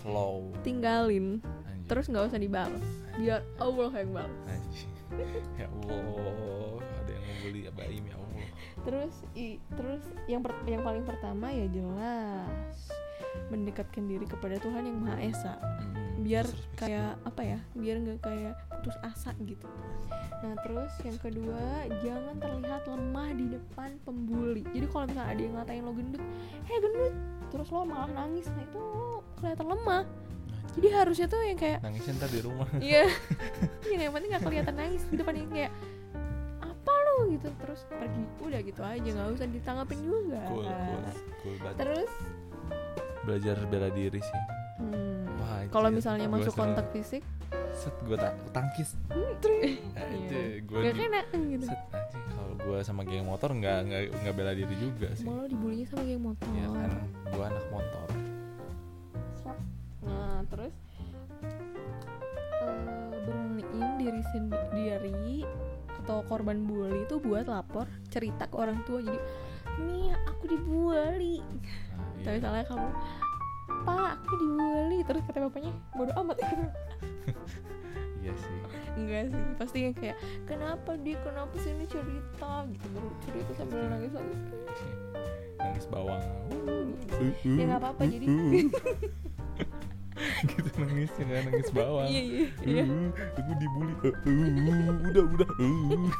Slow. 0.02 0.50
Tinggalin 0.60 1.38
terus 1.86 2.10
nggak 2.10 2.34
usah 2.34 2.40
dibalas. 2.40 2.84
Biar 3.14 3.40
Allah 3.58 3.90
yang 3.94 4.10
balas. 4.12 4.36
Ya 5.58 5.66
Allah 5.88 6.78
yang 7.38 7.46
bully 7.46 7.60
baim 7.70 8.02
ya 8.02 8.16
Allah. 8.18 8.46
Terus 8.82 9.14
i, 9.38 9.46
terus 9.78 10.02
yang 10.26 10.42
per- 10.42 10.66
yang 10.66 10.82
paling 10.82 11.06
pertama 11.06 11.54
ya 11.54 11.66
jelas 11.70 12.74
mendekatkan 13.54 14.04
diri 14.10 14.26
kepada 14.26 14.58
Tuhan 14.58 14.82
yang 14.90 14.98
Maha 14.98 15.18
Esa. 15.22 15.54
Hmm, 15.62 16.26
biar 16.26 16.46
kayak 16.74 17.14
apa 17.22 17.42
ya 17.46 17.58
biar 17.78 17.96
nggak 18.02 18.20
kayak 18.26 18.54
putus 18.74 18.96
asa 19.06 19.30
gitu. 19.46 19.70
Nah 20.42 20.54
terus 20.66 20.90
yang 21.06 21.18
kedua 21.22 21.86
jangan 22.02 22.36
terlihat 22.42 22.82
lemah 22.90 23.30
di 23.38 23.46
depan 23.54 23.94
pembuli. 24.02 24.66
Jadi 24.74 24.86
kalau 24.90 25.06
misalnya 25.06 25.30
ada 25.30 25.42
yang 25.42 25.54
ngatain 25.54 25.82
lo 25.86 25.92
gendut 25.94 26.22
heh 26.66 26.78
gendut. 26.82 27.14
Terus 27.48 27.68
lo 27.70 27.86
malah 27.86 28.10
nangis. 28.10 28.50
Nah 28.50 28.64
itu 28.66 28.80
lo 28.82 29.22
kelihatan 29.38 29.66
lemah. 29.70 30.04
Anjir. 30.68 30.84
jadi 30.84 30.88
harusnya 31.00 31.26
tuh 31.32 31.40
yang 31.42 31.58
kayak 31.58 31.78
nangisnya 31.80 32.12
ntar 32.20 32.30
di 32.30 32.40
rumah. 32.44 32.68
Iya. 32.78 33.08
Yang 33.88 34.02
yang 34.04 34.12
penting 34.12 34.30
nggak 34.36 34.44
kelihatan 34.44 34.74
nangis 34.76 35.02
di 35.08 35.16
depan 35.16 35.34
yang 35.34 35.48
kayak 35.48 35.72
apa 36.88 37.04
lo 37.04 37.16
gitu. 37.28 37.48
Terus 37.60 37.80
pergi. 37.86 38.22
Udah 38.40 38.60
gitu 38.64 38.80
aja 38.80 39.08
nggak 39.12 39.28
usah 39.30 39.46
ditanggapin 39.46 39.98
juga. 40.00 40.40
Cool 40.48 40.64
cool 40.64 41.00
cool 41.44 41.54
banget. 41.60 41.76
Terus? 41.76 42.10
Belajar 43.22 43.56
bela 43.68 43.88
diri 43.92 44.20
sih. 44.24 44.40
Hmm, 44.78 45.26
kalau 45.68 45.92
anjir. 45.92 46.00
misalnya 46.00 46.26
masuk 46.32 46.54
kontak 46.56 46.88
fisik? 46.88 47.20
Set 47.76 47.92
gue 48.02 48.16
ta 48.16 48.32
tangkis. 48.50 48.96
Nah, 49.12 49.36
Iya. 49.44 50.16
itu 50.16 50.38
gue 50.64 50.78
gak 50.80 50.94
kena 50.96 51.20
gitu. 51.28 51.66
set 51.68 51.80
anjing. 51.92 52.24
Kalau 52.32 52.54
gue 52.56 52.78
sama 52.80 53.02
geng 53.04 53.28
motor 53.28 53.50
nggak 53.52 53.78
nggak 53.84 54.02
nggak 54.24 54.34
bela 54.34 54.52
diri 54.56 54.76
juga 54.80 55.12
sih. 55.12 55.28
Malah 55.28 55.44
dibulinya 55.44 55.84
sama 55.84 56.02
geng 56.08 56.22
motor? 56.24 56.48
Ya 56.56 56.66
kan 56.66 56.90
gue 57.28 57.44
anak 57.44 57.66
motor. 57.68 58.08
Nah 60.00 60.40
terus? 60.48 60.74
Eh, 62.58 63.12
beraniin 63.26 63.88
diri 64.00 64.22
sendiri 64.32 65.44
atau 66.08 66.24
korban 66.24 66.64
bully 66.64 67.04
itu 67.04 67.20
buat 67.20 67.44
lapor 67.52 67.84
cerita 68.08 68.48
ke 68.48 68.56
orang 68.56 68.80
tua. 68.88 69.04
Jadi 69.04 69.20
Mia 69.76 70.16
aku 70.24 70.48
dibully. 70.48 71.44
Nah, 71.44 72.08
tapi 72.24 72.32
iya. 72.32 72.40
misalnya 72.40 72.64
kamu 72.64 72.88
pak 73.84 74.12
aku 74.24 74.34
dibully. 74.40 74.98
Terus 75.04 75.20
kata 75.28 75.38
bapaknya 75.44 75.72
bodoh 75.92 76.16
amat. 76.24 76.40
Iya 78.18 78.34
sih. 78.34 78.58
Enggak 78.98 79.24
sih 79.30 79.44
pasti 79.56 79.78
yang 79.84 79.94
kayak 79.94 80.18
kenapa 80.44 80.98
dia 81.00 81.16
kenapa 81.22 81.54
sih 81.62 81.70
ini 81.70 81.86
cerita? 81.86 82.66
Gitu 82.66 82.86
baru 82.90 83.08
cerita 83.22 83.50
sambil 83.54 83.86
nangis 83.88 84.10
nangis 84.10 84.40
nangis 85.54 85.86
bawang. 85.86 86.24
Ya 87.46 87.64
nggak 87.68 87.80
apa-apa 87.84 88.02
jadi 88.10 88.26
gitu 90.50 90.70
nangis 90.82 91.10
ya 91.14 91.22
nggak 91.24 91.40
nangis 91.48 91.70
bawang 91.70 92.08
iya 92.10 92.22
iya 92.22 92.46
iya. 92.66 92.84
Uh, 92.84 93.08
aku 93.38 93.52
dibully. 93.58 93.94
Uh, 94.02 94.10
uh, 94.10 95.06
udah 95.10 95.24
udah 95.38 95.50
uh. 95.58 96.10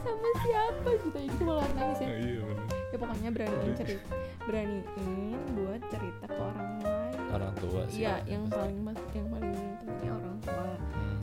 sama 0.00 0.28
siapa 0.44 0.90
gitu? 1.00 1.18
Jadi 1.18 1.42
malah 1.44 1.68
nangis 1.76 1.98
ya? 2.00 2.08
Nah, 2.08 2.18
iya 2.20 2.40
bener. 2.44 2.66
Ya 2.90 2.96
pokoknya 2.98 3.30
beraniin 3.30 3.72
cerita 3.78 4.12
beraniin 4.44 5.38
buat 5.54 5.80
cerita 5.88 6.24
ke 6.26 6.40
orang 6.40 6.70
lain. 6.82 7.20
Orang 7.30 7.52
tua 7.62 7.82
sih 7.88 8.02
iya 8.02 8.14
yang 8.26 8.44
paling 8.50 8.78
mas 8.82 8.98
yang 9.14 9.28
paling 9.30 9.50
pentingnya 9.54 10.12
orang 10.16 10.36
tua. 10.42 10.68
Hmm. 10.74 11.18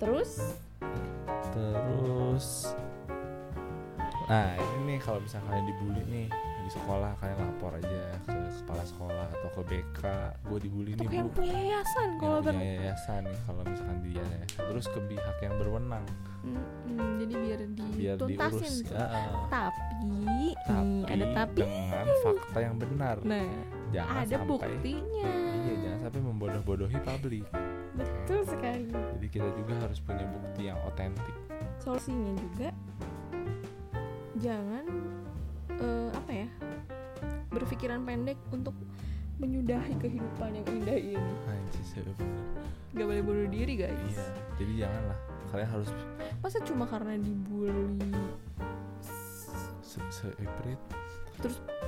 terus? 0.00 0.30
Terus 1.52 2.48
nah 4.30 4.56
ini 4.56 4.96
nih 4.96 4.98
kalau 5.02 5.20
misalnya 5.20 5.44
kalian 5.50 5.66
dibully 5.68 6.02
nih 6.08 6.28
di 6.62 6.70
sekolah 6.70 7.10
kalian 7.18 7.38
lapor 7.42 7.74
aja 7.74 8.00
ke 8.22 8.38
kepala 8.62 8.84
sekolah 8.86 9.26
atau 9.34 9.48
ke 9.50 9.62
BK 9.66 10.00
gue 10.46 10.58
dibully 10.62 10.92
nih 10.94 11.08
yang 11.10 11.28
bu. 11.28 11.42
punya 11.42 11.58
yayasan 11.58 12.08
kalau 12.22 12.38
ber 12.38 12.54
punya 12.54 12.72
yayasan 12.78 13.20
nih 13.26 13.38
kalau 13.42 13.62
misalkan 13.66 13.98
dia. 14.06 14.22
Ya 14.22 14.42
terus 14.70 14.86
ke 14.86 15.00
pihak 15.10 15.36
yang 15.42 15.54
berwenang. 15.58 16.04
Mm, 16.42 16.62
mm, 16.88 17.10
jadi 17.18 17.34
biar 17.34 17.60
biar 17.92 18.16
dituntasin. 18.18 18.72
diurus 18.72 18.90
ya, 18.90 19.06
tapi, 19.50 19.50
tapi 19.50 19.94
nih 20.06 20.54
ada 21.10 21.26
tapi. 21.34 21.58
dengan 21.66 22.06
fakta 22.22 22.58
yang 22.62 22.76
benar. 22.78 23.16
Nah 23.26 23.50
jangan 23.92 24.22
ada 24.22 24.36
sampai 24.38 24.48
buktinya. 24.48 25.30
Iya 25.52 25.74
jangan 25.82 25.98
sampai 26.08 26.20
membodoh-bodohi 26.22 26.98
publik. 27.02 27.46
Betul 27.92 28.40
sekali. 28.48 28.88
Jadi 28.88 29.26
kita 29.28 29.48
juga 29.52 29.74
harus 29.84 29.98
punya 30.00 30.24
bukti 30.24 30.62
yang 30.70 30.78
otentik. 30.88 31.36
Solusinya 31.82 32.32
juga 32.38 32.68
jangan 34.40 34.84
eh, 35.76 36.10
apa 36.32 36.48
ya? 36.48 36.50
Berpikiran 37.52 38.08
pendek 38.08 38.40
untuk 38.48 38.72
menyudahi 39.36 40.00
kehidupan 40.00 40.56
yang 40.56 40.66
indah 40.80 40.96
ini. 40.96 41.32
Anjir 41.44 42.08
bener. 42.16 42.40
gak 42.96 43.04
boleh 43.04 43.20
bunuh 43.20 43.46
diri 43.52 43.76
guys. 43.76 43.92
Iya 44.16 44.26
jadi 44.56 44.72
janganlah. 44.88 45.18
Kalian 45.52 45.68
harus 45.68 45.90
masa 46.40 46.58
cuma 46.64 46.88
karena 46.88 47.20
dibully? 47.20 48.16
Se 49.84 50.00
seiprit 50.08 50.80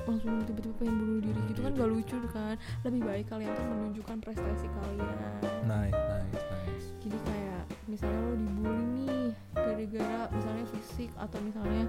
langsung 0.05 0.45
tiba-tiba 0.45 0.77
pengen 0.77 0.97
bunuh 1.01 1.21
diri 1.25 1.41
gitu 1.49 1.61
kan 1.65 1.73
gak 1.73 1.89
lucu 1.89 2.17
kan? 2.37 2.57
Lebih 2.85 3.01
baik 3.01 3.25
kalian 3.33 3.49
tuh 3.57 3.65
menunjukkan 3.65 4.17
prestasi 4.21 4.69
kalian. 4.69 5.17
Nice 5.65 5.97
nice 5.97 6.45
nice. 6.53 6.89
Jadi 7.01 7.17
kayak 7.17 7.63
misalnya 7.89 8.21
lo 8.21 8.35
dibully 8.37 8.85
nih 8.93 9.27
gara-gara 9.57 10.21
misalnya 10.37 10.65
fisik 10.69 11.11
atau 11.17 11.39
misalnya 11.41 11.89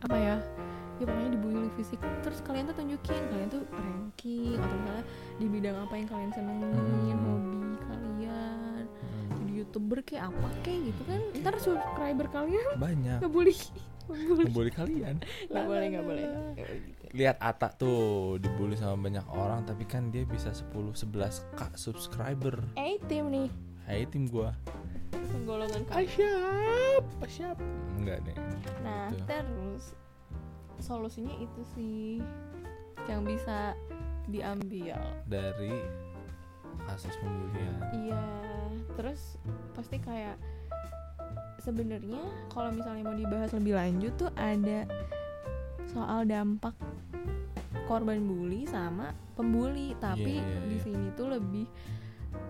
apa 0.00 0.16
ya 0.16 0.36
ya 0.96 1.04
pokoknya 1.04 1.30
dibully 1.32 1.68
fisik. 1.72 1.96
Terus 2.20 2.40
kalian 2.40 2.64
tuh 2.66 2.76
tunjukin 2.76 3.22
kalian 3.26 3.48
tuh 3.48 3.62
ranking 3.68 4.56
atau 4.56 4.76
misalnya 4.76 5.04
di 5.36 5.46
bidang 5.46 5.76
apa 5.78 5.94
yang 5.94 6.06
kalian 6.06 6.30
senengin 6.30 6.72
Hmm. 6.72 7.20
hobi 7.22 7.58
kalian 7.82 8.82
Hmm, 8.86 9.28
jadi 9.36 9.52
youtuber 9.54 9.98
kayak 10.00 10.24
apa 10.26 10.48
kayak 10.62 10.80
gitu 10.86 11.02
kan 11.04 11.20
ntar 11.36 11.54
subscriber 11.56 12.26
kalian 12.28 12.66
banyak. 12.76 13.18
ngebully 13.20 13.56
ngebully. 14.06 14.70
Kalian. 14.70 15.16
Nggak 15.46 15.64
boleh 15.66 15.86
nggak 15.90 16.04
boleh. 16.04 16.24
lihat 17.10 17.36
Ata 17.38 17.68
tuh 17.70 17.98
dibully 18.36 18.74
sama 18.74 18.96
banyak 19.00 19.26
orang 19.28 19.64
tapi 19.64 19.82
kan 19.82 20.08
dia 20.08 20.22
bisa 20.22 20.48
10 20.50 20.94
11 20.94 21.12
k 21.52 21.60
subscriber. 21.74 22.54
Eh 22.74 22.96
tim 23.04 23.26
nih. 23.26 23.48
Hai 23.82 24.04
tim 24.04 24.26
gua. 24.26 24.54
Penggolongan 25.12 25.82
kalian 25.84 26.08
siap 26.08 27.04
ah, 27.16 27.28
siap 27.28 27.56
enggak 27.96 28.18
nih 28.22 28.36
Nah, 28.80 29.06
Gitu. 29.08 29.22
terus 29.26 29.84
solusinya 30.78 31.34
itu 31.38 31.62
sih 31.74 32.20
yang 33.06 33.22
bisa 33.22 33.72
diambil. 34.26 34.98
dari 35.30 35.72
kasus 36.86 37.14
pembulian 37.18 37.78
Iya, 37.94 38.26
terus 38.94 39.38
pasti 39.74 39.98
kayak 39.98 40.38
sebenarnya 41.62 42.22
kalau 42.50 42.70
misalnya 42.74 43.02
mau 43.06 43.16
dibahas 43.16 43.50
lebih 43.54 43.74
lanjut 43.74 44.12
tuh 44.18 44.30
ada 44.38 44.86
soal 45.90 46.26
dampak 46.26 46.74
korban 47.86 48.26
bully 48.26 48.66
sama 48.66 49.14
pembuli, 49.38 49.94
tapi 50.02 50.42
Iya, 50.42 50.46
iya, 50.46 50.60
di 50.66 50.76
iya. 50.78 50.82
sini 50.82 51.08
tuh 51.14 51.30
lebih 51.30 51.66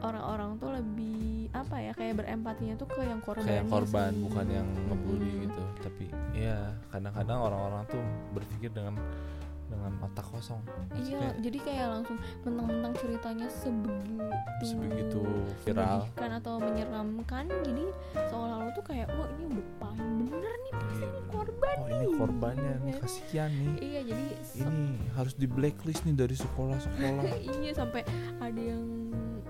orang-orang 0.03 0.51
tuh 0.61 0.71
lebih 0.75 1.51
apa 1.55 1.77
ya 1.81 1.93
kayak 1.97 2.15
berempatinya 2.21 2.75
tuh 2.77 2.89
ke 2.91 3.01
yang 3.03 3.21
korbannya 3.25 3.49
kayak 3.49 3.67
korban 3.71 4.11
sih. 4.13 4.23
bukan 4.29 4.47
yang 4.51 4.69
ngebully 4.93 5.31
Mm-mm. 5.31 5.45
gitu 5.49 5.63
tapi 5.83 6.05
ya 6.37 6.59
kadang-kadang 6.93 7.39
orang-orang 7.41 7.83
tuh 7.89 8.03
berpikir 8.37 8.71
dengan 8.75 8.95
dengan 9.67 9.93
mata 9.97 10.23
kosong 10.23 10.61
Iya, 10.93 11.19
Maksudnya 11.19 11.29
jadi 11.41 11.59
kayak 11.61 11.87
langsung 11.91 12.17
mentang-mentang 12.43 12.93
ceritanya 12.97 13.47
sebegitu 13.49 14.25
sebegitu 14.63 15.21
viral 15.63 16.07
menyedihkan 16.07 16.31
atau 16.35 16.55
menyeramkan, 16.57 17.45
jadi 17.63 17.85
seolah-olah 18.27 18.73
tuh 18.73 18.85
kayak 18.85 19.07
wah 19.11 19.29
ini 19.29 19.45
udah 19.51 19.67
paling 19.79 20.09
bener 20.25 20.55
nih 20.57 20.73
pasti 20.73 20.97
Iya, 20.97 21.09
ini 21.09 21.21
korban 21.29 21.77
oh 21.77 21.85
nih. 21.85 21.95
ini 21.95 22.07
korbannya 22.15 22.73
nih 22.81 22.93
Kan? 22.93 23.03
kasihan 23.03 23.51
nih 23.53 23.75
Iya, 23.79 24.01
jadi 24.07 24.25
ini 24.57 24.85
harus 25.13 25.35
di 25.35 25.47
blacklist 25.47 26.03
nih 26.03 26.17
dari 26.17 26.37
sekolah-sekolah 26.37 27.23
iya 27.57 27.73
sampai 27.73 28.03
ada 28.39 28.61
yang 28.63 28.85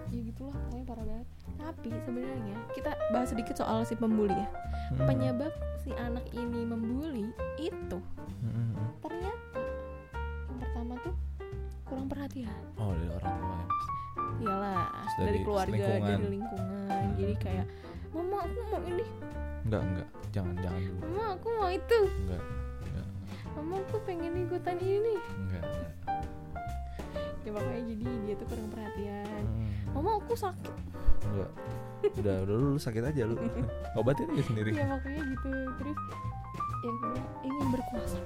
ya 0.06 0.20
gitulah 0.24 0.54
pokoknya 0.56 0.84
parah 0.86 1.04
banget. 1.04 1.26
Tapi 1.56 1.88
sebenarnya 2.00 2.56
kita 2.72 2.90
bahas 3.10 3.28
sedikit 3.28 3.54
soal 3.54 3.82
si 3.82 3.94
pembuli 3.94 4.30
ya. 4.30 4.46
Hmm. 4.92 5.02
Penyebab 5.04 5.50
si 5.76 5.90
anak 5.92 6.22
ini 6.30 6.62
membuli 6.62 7.26
itu 7.56 7.98
Hmm. 8.36 8.74
ternyata 9.00 9.65
yang 10.56 10.64
pertama 10.64 10.92
tuh 11.04 11.14
kurang 11.84 12.08
perhatian. 12.08 12.60
oh 12.80 12.96
dari 12.96 13.12
orang 13.12 13.34
tua 13.36 13.52
ya. 13.52 13.66
Iyalah, 14.36 14.88
dari, 14.88 15.20
dari 15.20 15.38
keluarga, 15.44 15.76
lingkungan. 15.76 16.08
dari 16.08 16.28
lingkungan. 16.32 17.04
Jadi 17.20 17.34
kayak 17.36 17.66
mama 18.16 18.36
aku 18.48 18.58
mau 18.72 18.80
ini, 18.80 19.04
enggak 19.68 19.82
enggak 19.84 20.08
jangan 20.32 20.54
jangan 20.64 20.80
dulu 20.80 21.00
mama 21.04 21.24
aku 21.36 21.46
mau 21.60 21.68
itu, 21.68 21.98
enggak 22.24 22.42
enggak 22.88 23.06
mama 23.52 23.74
aku 23.84 23.96
pengen 24.08 24.32
ikutan 24.48 24.76
ini. 24.80 25.14
enggak, 25.20 25.64
enggak. 25.68 25.92
Ya 27.44 27.50
makanya 27.52 27.82
jadi 27.92 28.04
dia 28.24 28.34
tuh 28.40 28.46
kurang 28.48 28.68
perhatian. 28.72 29.44
Hmm. 29.44 29.68
Mama 29.92 30.10
aku 30.16 30.32
sakit. 30.32 30.74
enggak 31.28 31.52
udah 32.16 32.36
udah 32.48 32.56
lu, 32.56 32.66
lu 32.72 32.80
sakit 32.80 33.02
aja 33.04 33.28
lu 33.28 33.36
obatin 34.00 34.30
aja 34.32 34.44
sendiri 34.48 34.72
Ya 34.72 34.88
makanya 34.88 35.20
gitu. 35.28 35.52
Terus 35.76 35.98
yang 36.80 36.96
kedua 37.04 37.20
ingin 37.44 37.66
berkuasa. 37.68 38.20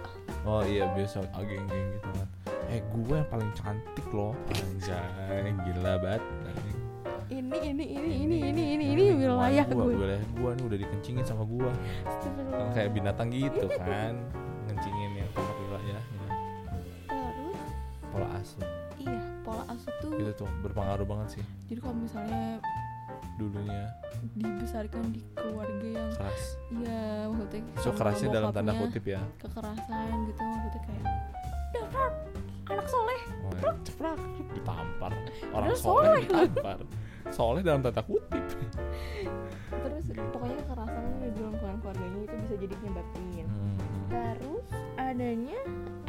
Oh 0.47 0.63
iya 0.65 0.89
biasa. 0.93 1.25
Ageng-geng 1.35 1.87
gitu 1.97 2.09
kan. 2.17 2.27
Eh 2.71 2.81
gue 2.81 3.15
yang 3.17 3.29
paling 3.29 3.51
cantik 3.59 4.07
loh. 4.15 4.33
Anjay 4.55 5.53
gila 5.67 5.99
banget. 6.01 6.23
Ini 7.31 7.59
ini 7.63 7.85
ini 7.87 7.87
ini 7.95 8.11
Ini, 8.11 8.39
ini 8.51 8.63
ini 8.75 8.85
ini 8.91 9.05
ini. 9.15 9.23
wilayah 9.23 9.63
gua, 9.71 9.87
gue 9.87 10.03
wilayah 10.03 10.25
gua 10.35 10.51
nih 10.59 10.65
udah 10.67 10.79
dikencingin 10.83 11.23
sama 11.23 11.47
gua. 11.47 11.71
Kan 12.51 12.69
kayak 12.75 12.91
binatang 12.91 13.31
gitu 13.31 13.67
kan. 13.79 14.19
Ngencingin 14.67 15.11
yang 15.15 15.31
tempat 15.35 15.55
wilayahnya 15.63 16.03
terus? 16.03 17.71
Pola 18.11 18.27
asuh 18.35 18.67
iya 18.99 19.23
pola 19.47 19.63
asuh 19.71 19.95
tuh 20.03 20.13
itu 20.19 20.33
tuh 20.35 20.51
berpengaruh 20.67 21.07
banget 21.07 21.39
sih. 21.39 21.45
Jadi 21.71 21.79
kalau 21.79 21.97
misalnya 21.97 22.59
dulunya 23.39 23.89
dibesarkan 24.37 25.03
di 25.13 25.21
keluarga 25.35 25.89
yang 25.89 26.11
keras. 26.15 26.43
iya 26.73 27.05
maksudnya 27.29 27.63
so 27.81 27.91
kerasnya 27.95 28.29
dalam 28.31 28.51
tanda 28.53 28.73
kutip 28.77 29.05
ya. 29.05 29.21
kekerasan 29.41 30.09
gitu 30.31 30.41
maksudnya 30.41 30.81
kayak 30.87 31.05
dasar 31.71 32.11
anak 32.71 32.87
soleh. 32.87 33.21
Oh, 33.43 33.53
ya. 33.59 33.71
ceprak 33.83 34.21
ditampar. 34.55 35.13
Orang 35.51 35.75
soleh 35.75 36.07
soleh. 36.07 36.23
ditampar. 36.23 36.79
Soleh 37.35 37.63
dalam 37.67 37.81
tanda 37.83 38.03
kutip. 38.07 38.45
Terus 39.71 40.05
pokoknya 40.31 40.57
kekerasan 40.67 41.03
di 41.03 41.31
dalam 41.35 41.53
lingkungan 41.55 41.77
keluarganya 41.83 42.21
itu 42.27 42.37
bisa 42.47 42.55
jadi 42.59 42.75
penyebabnya. 42.79 43.47
Hmm. 43.47 43.77
terus 44.11 44.67
adanya 44.99 45.59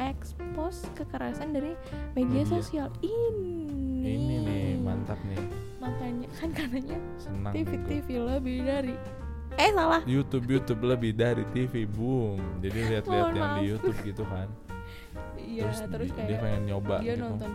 ekspos 0.02 0.86
kekerasan 0.98 1.54
dari 1.54 1.74
media 2.14 2.42
Media. 2.46 2.54
sosial. 2.58 2.88
Ini 3.02 3.62
ini 4.04 4.34
nih 4.42 4.64
mantap 4.78 5.18
nih. 5.24 5.38
Makanya 5.78 6.28
kan 6.34 6.48
katanya 6.50 6.96
senang 7.18 7.52
TV 7.54 7.70
nih. 7.74 7.80
TV 7.86 8.08
lebih 8.18 8.56
dari 8.62 8.94
eh 9.52 9.70
salah. 9.70 10.02
YouTube 10.08 10.46
YouTube 10.48 10.82
lebih 10.82 11.12
dari 11.12 11.44
TV 11.52 11.84
boom. 11.84 12.38
Jadi 12.60 12.78
lihat-lihat 12.90 13.26
yang 13.28 13.34
di 13.34 13.40
maaf. 13.40 13.60
YouTube 13.62 13.98
gitu 14.02 14.24
kan. 14.26 14.48
Iya 15.36 15.68
terus, 15.90 16.08
di- 16.10 16.16
dia 16.16 16.26
kayak 16.32 16.40
pengen 16.40 16.62
nyoba 16.64 16.96
dia 17.02 17.12
gitu. 17.12 17.22
nonton 17.28 17.50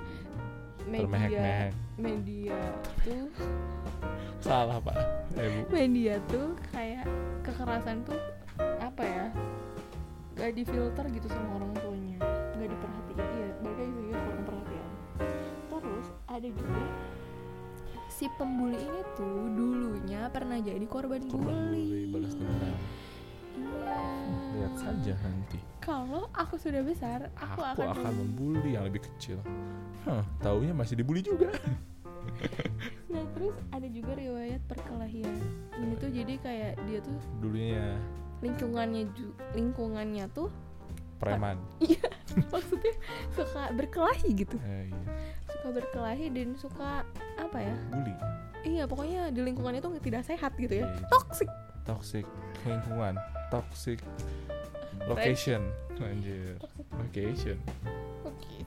media 0.87 1.73
media 1.97 2.59
tuh. 3.01 3.27
Salah 4.39 4.77
pak. 4.79 4.95
Eh 5.35 5.49
bu. 5.49 5.59
Media 5.73 6.15
tuh 6.29 6.53
kayak 6.71 7.03
kekerasan 7.41 8.05
tuh 8.05 8.19
apa 8.77 9.03
ya? 9.03 9.25
Gak 10.37 10.53
difilter 10.53 11.05
gitu 11.09 11.27
sama 11.27 11.57
orang 11.57 11.73
tuanya. 11.81 12.19
Gak 12.53 12.69
diperhatiin 12.69 13.17
ada 16.37 16.49
juga 16.53 16.81
si 18.07 18.25
pembuli 18.37 18.77
ini 18.77 19.01
tuh 19.17 19.49
dulunya 19.53 20.29
pernah 20.29 20.57
jadi 20.61 20.85
korban, 20.85 21.25
korban 21.29 21.53
bully. 21.69 21.81
bully 21.85 22.03
balas 22.13 22.33
dendam. 22.33 22.77
Iya. 23.57 23.97
Lihat 24.57 24.73
saja 24.77 25.13
nanti. 25.21 25.59
Kalau 25.81 26.29
aku 26.33 26.55
sudah 26.57 26.81
besar 26.85 27.29
aku, 27.37 27.61
aku, 27.61 27.81
akan, 27.85 27.93
akan 27.93 28.11
mem- 28.13 28.19
membuli 28.33 28.69
yang 28.77 28.85
lebih 28.85 29.01
kecil. 29.05 29.41
Hah, 30.05 30.21
taunya 30.41 30.73
masih 30.77 30.97
dibully 30.97 31.25
juga. 31.25 31.49
Nah 33.07 33.23
terus 33.33 33.55
ada 33.71 33.87
juga 33.87 34.13
riwayat 34.19 34.61
perkelahian. 34.67 35.39
Ini 35.79 35.95
tuh 35.95 36.11
jadi 36.11 36.33
kayak 36.37 36.73
dia 36.85 36.99
tuh 36.99 37.15
dulunya 37.39 37.95
lingkungannya 38.43 39.09
ju- 39.15 39.33
lingkungannya 39.55 40.27
tuh 40.35 40.51
preman. 41.17 41.57
Maksudnya 42.53 42.93
suka 43.33 43.71
berkelahi 43.73 44.29
gitu. 44.37 44.59
Eh, 44.59 44.91
iya. 44.91 44.99
Suka 45.57 45.69
berkelahi 45.73 46.25
dan 46.29 46.49
suka 46.53 46.91
apa 47.41 47.57
ya? 47.57 47.75
Bully. 47.89 48.15
Iya 48.61 48.83
pokoknya 48.85 49.33
di 49.33 49.41
lingkungannya 49.41 49.81
tuh 49.81 49.97
tidak 49.97 50.21
sehat 50.21 50.53
gitu 50.55 50.85
ya. 50.85 50.85
Iya. 50.85 51.09
toxic. 51.09 51.49
Toxic. 51.83 52.25
Lingkungan. 52.67 53.17
Toxic 53.49 53.99
location. 55.09 55.61
Anjir. 55.97 56.61
Location. 56.93 57.57
Oke 58.21 58.61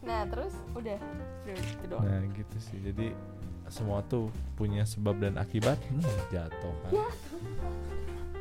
nah 0.00 0.26
terus? 0.26 0.54
Udah. 0.74 0.98
Udah 1.46 1.54
gitu 1.54 1.84
doang. 1.86 2.02
Nah 2.02 2.20
gitu 2.34 2.56
sih. 2.58 2.78
Jadi 2.82 3.14
semua 3.70 4.02
tuh 4.10 4.26
punya 4.58 4.82
sebab 4.82 5.22
dan 5.22 5.38
akibat. 5.38 5.78
Hmm, 5.86 6.02
jatuh 6.34 6.74
kan? 6.82 6.90
Ya. 6.90 7.08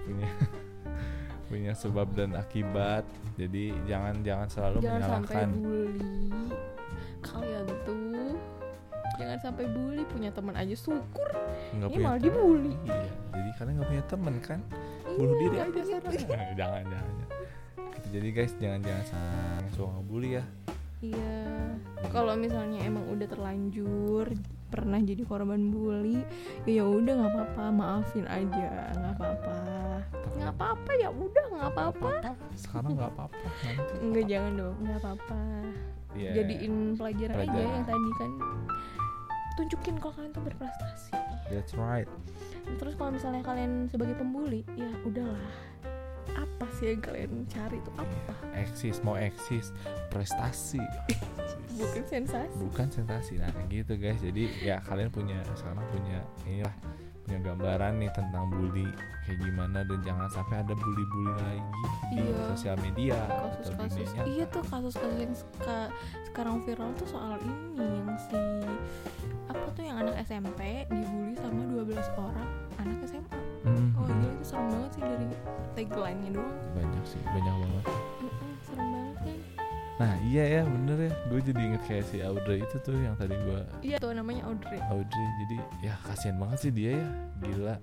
punya 0.10 0.30
punya 1.52 1.72
sebab 1.78 2.08
dan 2.18 2.34
akibat. 2.34 3.06
Jadi 3.38 3.78
jangan 3.86 4.26
jangan 4.26 4.48
selalu 4.50 4.78
jangan 4.82 5.02
sampai 5.22 5.46
menyalahkan. 5.46 5.50
bully 5.62 6.69
kalian 7.22 7.68
tuh 7.84 8.36
jangan 9.20 9.40
sampai 9.42 9.68
bully 9.68 10.04
punya 10.08 10.32
teman 10.32 10.56
aja 10.56 10.72
syukur. 10.74 11.28
Nggak 11.76 11.90
ini 11.92 11.98
malah 12.00 12.20
dibully. 12.20 12.74
Iya 12.86 13.04
jadi 13.36 13.50
kalian 13.58 13.74
nggak 13.76 13.90
punya 13.90 14.04
teman 14.08 14.36
kan? 14.40 14.60
Bunuh 15.10 15.36
Iya, 15.36 15.42
diri 15.42 15.58
aja. 15.60 15.82
sana 15.86 16.10
jangan 16.22 16.50
jangan 16.56 16.84
jangan. 16.88 17.16
Gitu, 17.90 18.08
jadi 18.16 18.28
guys 18.32 18.54
jangan 18.58 18.80
jangan 18.80 19.04
sang 19.06 19.66
suka 19.74 19.90
ngebully 19.92 20.30
ya. 20.40 20.44
Iya. 21.00 21.36
Kalau 22.10 22.34
misalnya 22.36 22.80
emang 22.84 23.08
udah 23.08 23.28
terlanjur 23.28 24.28
pernah 24.70 25.02
jadi 25.02 25.26
korban 25.26 25.74
bully 25.74 26.22
ya 26.64 26.86
udah 26.86 27.10
nggak 27.18 27.34
apa-apa 27.34 27.64
maafin 27.74 28.30
aja 28.30 28.94
nggak 28.94 29.14
apa-apa 29.18 29.56
nggak 30.40 30.52
apa-apa 30.52 30.92
ya 30.96 31.10
udah 31.10 31.46
nggak 31.52 31.70
apa-apa 31.70 32.10
sekarang 32.56 32.92
nggak 32.96 33.12
apa-apa 33.12 33.48
Enggak 34.00 34.26
jangan 34.26 34.52
dong, 34.56 34.76
nggak 34.80 34.98
apa-apa. 34.98 35.40
Iya. 36.12 36.32
Jadiin 36.36 36.74
pelajaran, 36.96 37.36
aja 37.36 37.44
Pelajaran. 37.46 37.70
yang 37.70 37.86
tadi 37.86 38.10
kan 38.16 38.32
tunjukin 39.54 39.96
kalau 39.98 40.14
kalian 40.16 40.32
tuh 40.32 40.44
berprestasi. 40.44 41.12
that's 41.48 41.74
right 41.76 42.08
Terus 42.70 42.94
kalau 42.96 43.12
misalnya 43.12 43.42
kalian 43.42 43.72
sebagai 43.88 44.14
pembuli, 44.14 44.62
ya 44.74 44.90
udahlah. 45.02 45.50
Apa 46.32 46.66
sih 46.72 46.94
yang 46.94 47.02
kalian 47.02 47.32
cari 47.46 47.78
itu 47.78 47.92
apa? 47.94 48.34
eksis 48.54 49.02
mau 49.02 49.16
eksis 49.16 49.74
prestasi 50.08 50.82
Bukan 51.74 52.04
sensasi. 52.06 52.60
bukan 52.60 52.88
sensasi 52.88 53.34
nah 53.36 53.48
gitu 53.68 53.96
guys 53.96 54.20
jadi 54.20 54.44
ya 54.60 54.76
kalian 54.84 55.08
punya 55.08 55.40
sekarang 55.54 55.80
punya 55.90 56.20
inilah 56.44 56.76
punya 57.30 57.46
gambaran 57.46 57.94
nih 57.96 58.10
tentang 58.10 58.50
bully 58.50 58.90
kayak 59.22 59.38
gimana 59.40 59.86
dan 59.86 60.00
jangan 60.02 60.26
sampai 60.28 60.56
ada 60.60 60.74
bully-bully 60.74 61.30
lagi 61.38 61.62
di 62.10 62.18
Iya. 62.20 62.42
sosial 62.50 62.78
media 62.80 63.18
atau 63.22 63.46
Kasus-kasus 63.54 63.78
dunia 63.94 64.10
nyata. 64.16 64.26
iya 64.28 64.46
tuh 64.48 64.64
kasus-kasus 64.66 65.18
yang 65.20 65.36
seka- 65.36 65.92
sekarang 66.26 66.56
viral 66.60 66.90
tuh 66.96 67.08
soal 67.08 67.38
ini 67.38 67.54
yang 67.78 68.10
si 68.20 68.40
apa 69.46 69.66
tuh 69.70 69.84
yang 69.84 69.98
anak 70.00 70.18
SMP 70.20 70.60
dibully 70.88 71.34
sama 71.36 71.62
12 71.68 72.02
orang 72.16 72.50
anak 72.76 72.98
SMA. 73.06 73.38
Mhm. 73.62 73.88
Oh 73.94 74.04
gila 74.04 74.28
itu 74.28 74.44
serem 74.44 74.66
banget 74.68 74.90
sih 74.90 75.04
dari 75.04 75.28
tagline-nya 75.76 76.32
doang. 76.34 76.58
banyak 76.72 77.04
sih 77.06 77.22
banyak 77.24 77.56
banget 77.56 77.84
Mm-mm, 78.20 78.52
serem 78.64 78.88
banget 78.90 79.16
kan 79.20 79.38
nah 80.00 80.16
iya 80.24 80.44
ya 80.48 80.62
bener 80.64 80.98
ya. 80.98 81.14
Gue 81.28 81.44
jadi 81.44 81.60
inget 81.60 81.84
kayak 81.84 82.08
si 82.08 82.24
Audrey 82.24 82.64
itu 82.64 82.80
tuh 82.80 82.96
yang 82.96 83.20
tadi 83.20 83.36
gue 83.36 83.60
iya 83.84 84.00
tuh 84.00 84.16
namanya 84.16 84.48
Audrey. 84.48 84.80
Audrey. 84.88 85.28
Jadi 85.44 85.56
ya 85.84 85.94
kasihan 86.08 86.40
banget 86.40 86.58
sih 86.64 86.72
dia 86.72 86.96
ya. 86.96 87.08
Gila 87.44 87.76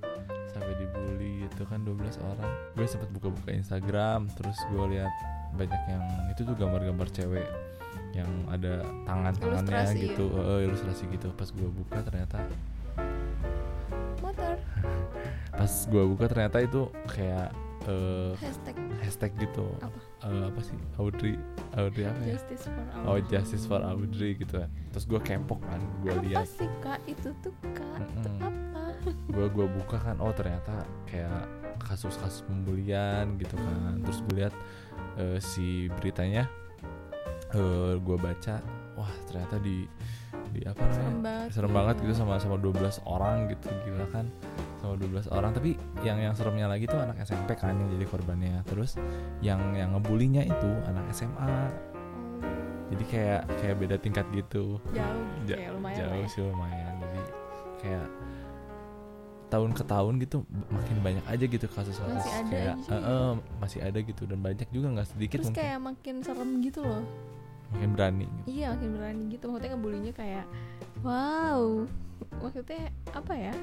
sampai 0.48 0.72
dibully 0.80 1.44
itu 1.44 1.62
kan 1.68 1.84
12 1.84 1.92
orang. 2.24 2.50
Gue 2.72 2.88
sempet 2.88 3.12
buka-buka 3.12 3.52
Instagram 3.52 4.32
terus 4.32 4.56
gue 4.72 4.84
lihat 4.96 5.12
banyak 5.52 5.82
yang 5.88 6.04
itu 6.32 6.40
tuh 6.40 6.56
gambar-gambar 6.56 7.08
cewek 7.12 7.44
yang 8.12 8.28
ada 8.48 8.80
tangan-tangannya 9.04 9.68
Ilustrasi 9.68 9.96
gitu. 10.08 10.24
eh, 10.40 10.60
ilustrasi 10.64 11.02
gitu. 11.12 11.28
Pas 11.36 11.52
gue 11.52 11.68
buka 11.68 12.00
ternyata 12.00 12.40
motor. 14.24 14.56
Pas 15.60 15.72
gue 15.84 16.04
buka 16.08 16.24
ternyata 16.32 16.64
itu 16.64 16.88
kayak 17.12 17.52
eh, 17.86 18.32
hashtag 18.38 18.76
hashtag 19.02 19.32
gitu. 19.38 19.66
Apa? 19.82 19.98
Eh, 20.26 20.44
apa 20.50 20.60
sih? 20.62 20.76
Audrey 20.98 21.34
Audrey 21.74 22.04
apa 22.06 22.20
ya? 22.26 22.34
Justice 22.36 22.64
for 22.66 22.84
all 22.92 23.04
oh 23.06 23.18
justice 23.26 23.64
for 23.64 23.80
Audrey 23.82 24.30
gitu 24.38 24.54
kan. 24.62 24.70
Terus 24.94 25.04
gue 25.06 25.20
kepok 25.22 25.60
kan 25.62 25.80
gue 26.02 26.12
apa 26.12 26.24
lihat. 26.26 26.46
sih 26.46 26.70
kak? 26.82 26.98
Itu 27.06 27.30
tuh 27.40 27.54
kak 27.74 27.98
itu 28.02 28.28
Mm-mm. 28.28 28.46
apa? 28.46 28.82
Gue 29.34 29.46
gua 29.54 29.70
buka 29.70 30.02
kan 30.02 30.18
oh 30.18 30.34
ternyata 30.34 30.82
kayak 31.06 31.46
kasus-kasus 31.78 32.42
pembulian 32.42 33.38
gitu 33.38 33.54
kan. 33.54 34.02
Terus 34.02 34.18
gue 34.26 34.34
lihat 34.42 34.54
eh, 35.20 35.38
si 35.38 35.86
beritanya 36.00 36.50
eh 37.54 37.94
gue 38.02 38.16
baca 38.18 38.58
wah 38.98 39.12
ternyata 39.30 39.62
di 39.62 39.86
di 40.50 40.60
apa 40.64 40.82
serem 40.90 41.20
namanya 41.20 41.22
banget 41.22 41.48
serem 41.52 41.70
iya. 41.70 41.76
banget 41.78 41.96
gitu 42.02 42.14
sama 42.16 42.34
sama 42.40 42.56
12 42.58 43.04
orang 43.06 43.36
gitu 43.52 43.68
gila 43.84 44.06
kan 44.10 44.26
sama 44.86 44.96
12 44.96 45.28
orang 45.28 45.50
tapi 45.50 45.70
yang 46.00 46.16
yang 46.16 46.32
seremnya 46.32 46.66
lagi 46.66 46.86
tuh 46.86 46.96
anak 46.96 47.18
SMP 47.20 47.52
kan 47.52 47.74
yang 47.74 47.90
jadi 47.90 48.06
korbannya. 48.06 48.62
Terus 48.64 48.94
yang 49.40 49.58
yang 49.72 49.92
ngebulinya 49.92 50.42
itu 50.42 50.70
anak 50.84 51.04
SMA 51.10 51.52
jadi 52.86 53.04
kayak 53.04 53.40
kayak 53.58 53.76
beda 53.76 53.96
tingkat 53.98 54.26
gitu. 54.30 54.78
Jauh 54.90 55.26
Ja- 55.44 55.58
ya 55.58 55.70
lumayan 55.70 55.98
jauh 55.98 56.22
ya. 56.22 56.28
sih 56.28 56.40
lumayan. 56.40 56.94
Jadi 56.96 57.20
kayak 57.76 58.06
tahun 59.46 59.70
ke 59.72 59.82
tahun 59.82 60.14
gitu 60.18 60.42
makin 60.68 60.96
banyak 61.00 61.24
aja 61.24 61.44
gitu 61.46 61.66
kasus-kasus 61.66 62.18
Masih 62.18 62.34
ada 62.34 62.50
kayak 62.50 62.74
ya. 62.82 62.94
eh, 62.94 63.02
eh, 63.02 63.32
masih 63.58 63.80
ada 63.80 63.98
gitu. 64.00 64.22
Dan 64.24 64.38
banyak 64.38 64.68
juga 64.70 64.86
nggak 64.92 65.08
sedikit 65.08 65.38
terus 65.38 65.50
mungkin. 65.50 65.62
kayak 65.62 65.78
makin 65.80 66.14
serem 66.22 66.50
gitu 66.62 66.80
loh. 66.82 67.02
Makin 67.66 67.90
berani 67.92 68.26
gitu. 68.30 68.46
iya 68.48 68.66
makin 68.70 68.90
berani 68.94 69.22
gitu. 69.28 69.44
Maksudnya 69.46 69.70
ngebulinya 69.74 70.12
kayak 70.14 70.44
wow. 71.02 71.62
Maksudnya 72.38 72.82
apa 73.10 73.32
ya 73.34 73.54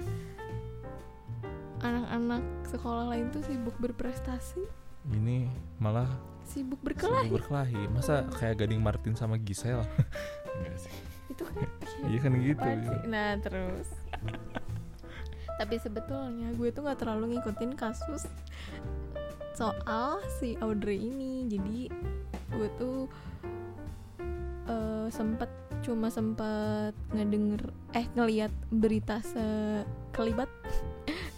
anak-anak 1.83 2.43
sekolah 2.71 3.11
lain 3.11 3.29
tuh 3.29 3.43
sibuk 3.43 3.75
berprestasi? 3.77 4.63
Ini 5.11 5.51
malah 5.83 6.07
sibuk 6.47 6.79
sibuk 6.79 6.79
berkelahi? 6.81 7.29
berkelahi. 7.29 7.81
Masa 7.91 8.23
kayak 8.39 8.63
Gading 8.63 8.79
Martin 8.79 9.13
sama 9.19 9.35
Gisel? 9.35 9.83
Enggak 10.55 10.77
sih. 10.79 10.95
Itu 11.27 11.43
kan 11.43 11.67
iya 12.07 12.19
kan 12.19 12.31
gitu. 12.39 12.63
sih? 12.87 12.99
Nah 13.11 13.35
terus. 13.43 13.87
Tapi 15.59 15.75
sebetulnya 15.77 16.49
gue 16.57 16.73
tuh 16.73 16.81
gak 16.81 16.97
terlalu 16.97 17.37
ngikutin 17.37 17.77
kasus 17.77 18.25
Soal 19.53 20.17
si 20.41 20.57
Audrey 20.57 20.97
ini. 20.97 21.45
Jadi 21.45 21.91
gue 22.53 22.67
tuh 22.79 23.05
eh, 24.65 25.07
sempet 25.13 25.49
cuma 25.83 26.07
sempet 26.07 26.95
ngedenger 27.11 27.69
eh 27.91 28.07
ngeliat 28.15 28.53
berita 28.71 29.19
sekelibat 29.19 30.47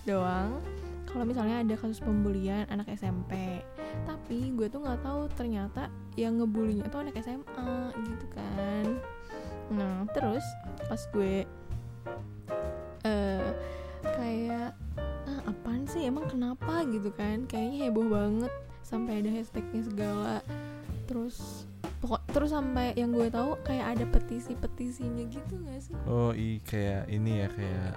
doang. 0.06 0.62
Kalau 1.10 1.24
misalnya 1.24 1.64
ada 1.64 1.76
kasus 1.80 2.04
pembulian 2.04 2.68
anak 2.68 2.92
SMP 2.92 3.64
tapi 4.04 4.52
gue 4.52 4.68
tuh 4.68 4.84
nggak 4.84 5.00
tahu 5.06 5.32
ternyata 5.40 5.88
yang 6.20 6.36
ngebulinya 6.36 6.84
tuh 6.92 7.08
anak 7.08 7.16
SMA 7.24 7.94
gitu 8.04 8.26
kan. 8.36 8.86
Nah 9.72 10.04
terus 10.12 10.44
pas 10.86 11.00
gue 11.16 11.48
eh 13.06 13.50
kayak 14.04 14.76
ah, 15.30 15.42
apaan 15.48 15.88
sih? 15.88 16.04
Emang 16.04 16.28
kenapa? 16.28 16.84
Gitu 16.84 17.10
kan. 17.16 17.48
Kayaknya 17.48 17.78
heboh 17.88 18.08
banget 18.12 18.52
sampai 18.84 19.24
ada 19.24 19.32
hashtagnya 19.32 19.82
segala. 19.88 20.36
Terus 21.08 21.66
pokok 22.04 22.22
terus 22.34 22.52
sampai 22.54 22.94
yang 22.98 23.16
gue 23.16 23.30
tahu 23.32 23.58
kayak 23.66 23.98
ada 23.98 24.06
petisi 24.10 24.54
petisinya 24.54 25.24
gitu 25.26 25.54
gak 25.66 25.80
sih? 25.82 25.96
Oh 26.06 26.36
i 26.36 26.62
kayak 26.62 27.10
ini 27.10 27.46
ya 27.46 27.48
kayak 27.50 27.94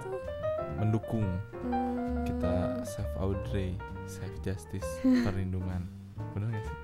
mendukung 0.79 1.27
Hmm, 1.59 2.23
kita 2.23 2.55
save 2.83 3.13
Audrey 3.15 3.75
save 4.07 4.33
justice 4.39 4.87
perlindungan 5.27 5.83
benar 6.31 6.49
gak 6.49 6.63
sih 6.63 6.77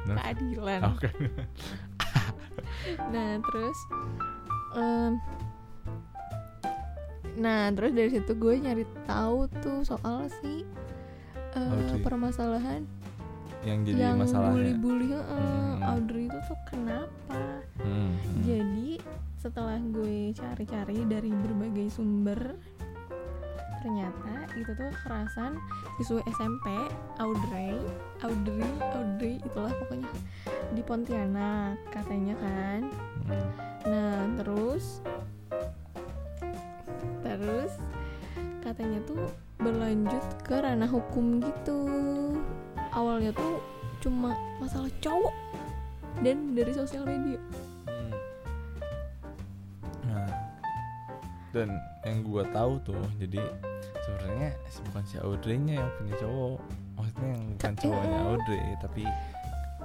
benar 0.00 0.14
keadilan 0.16 0.80
oh, 0.80 0.96
kan. 1.02 1.14
nah 3.10 3.30
terus 3.42 3.78
em, 4.72 5.12
nah 7.34 7.70
terus 7.70 7.92
dari 7.92 8.10
situ 8.10 8.32
gue 8.32 8.54
nyari 8.58 8.84
tahu 9.04 9.46
tuh 9.60 9.80
soal 9.82 10.30
si 10.40 10.62
eh, 11.52 11.60
Audrey. 11.60 12.00
permasalahan 12.00 12.82
yang 13.60 13.84
jadi 13.84 13.98
yang 14.08 14.16
masalahnya 14.16 14.72
bully-bully 14.72 15.08
heeh, 15.10 15.58
Hmm. 15.80 15.82
Audrey 15.86 16.24
itu 16.26 16.38
tuh 16.44 16.58
kenapa 16.66 17.40
Hmm, 17.80 18.12
hmm. 18.12 18.40
jadi 18.44 18.90
setelah 19.36 19.80
gue 19.82 20.32
cari-cari 20.32 21.00
dari 21.04 21.30
berbagai 21.30 21.88
sumber 21.90 22.56
ternyata 23.80 24.34
itu 24.56 24.70
tuh 24.76 24.88
kekerasan 24.92 25.56
siswa 26.00 26.20
SMP 26.28 26.66
Audrey 27.16 27.76
Audrey 28.20 28.70
Audrey 28.92 29.34
itulah 29.40 29.72
pokoknya 29.84 30.08
di 30.70 30.82
Pontianak 30.84 31.80
katanya 31.90 32.34
kan. 32.38 32.80
Nah 33.88 34.28
terus 34.36 35.00
Terus 37.24 37.72
Katanya 38.60 39.00
tuh 39.08 39.24
berlanjut 39.56 40.24
ke 40.44 40.60
ranah 40.60 40.88
hukum 40.88 41.40
gitu 41.40 41.80
Awalnya 42.92 43.32
tuh 43.32 43.62
cuma 44.04 44.36
masalah 44.60 44.92
cowok 45.00 45.32
Dan 46.20 46.52
dari 46.52 46.72
sosial 46.76 47.08
media 47.08 47.40
Hmm. 47.90 48.14
Nah, 50.06 50.30
dan 51.50 51.74
yang 52.06 52.22
gua 52.22 52.46
tahu 52.54 52.78
tuh, 52.86 53.02
jadi 53.18 53.42
sebenarnya 54.02 54.50
bukan 54.82 55.02
si 55.04 55.16
Audrey-nya 55.16 55.74
yang 55.76 55.90
punya 55.94 56.14
cowok, 56.16 56.58
maksudnya 56.94 57.28
yang 57.28 57.44
bukan 57.48 57.58
Ka- 57.70 57.80
cowoknya 57.80 58.18
eh, 58.18 58.26
Audrey, 58.26 58.62
tapi 58.78 59.02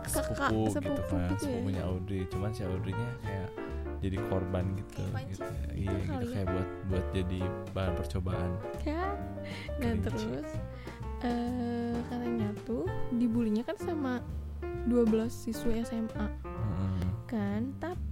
sepupu 0.06 0.60
gitu 0.69 1.01
kan, 1.04 1.19
gitu 1.28 1.34
ya. 1.34 1.39
sepupunya 1.41 1.82
Audrey. 1.84 2.21
Cuman 2.28 2.49
si 2.51 2.62
Audrey-nya 2.62 3.10
kayak 3.19 3.49
jadi 3.97 4.17
korban 4.28 4.65
gitu, 4.75 5.04
Kayak 5.08 5.28
gitu. 5.30 5.49
Iya, 5.73 5.91
gitu 5.91 6.12
gitu 6.13 6.13
ya. 6.21 6.32
kayak 6.32 6.47
buat 6.47 6.69
buat 6.86 7.06
jadi 7.12 7.39
bahan 7.73 7.93
percobaan. 7.95 8.51
kan 8.80 9.15
Nah 9.75 9.93
terus 9.99 10.23
eh 11.23 11.95
Katanya 12.06 12.49
tuh 12.63 12.86
Dibulinya 13.10 13.63
kan 13.63 13.78
sama 13.78 14.21
12 14.86 15.10
siswa 15.32 15.71
SMA 15.82 16.28
Hmm. 16.45 17.01
kan 17.25 17.62
tapi 17.75 18.05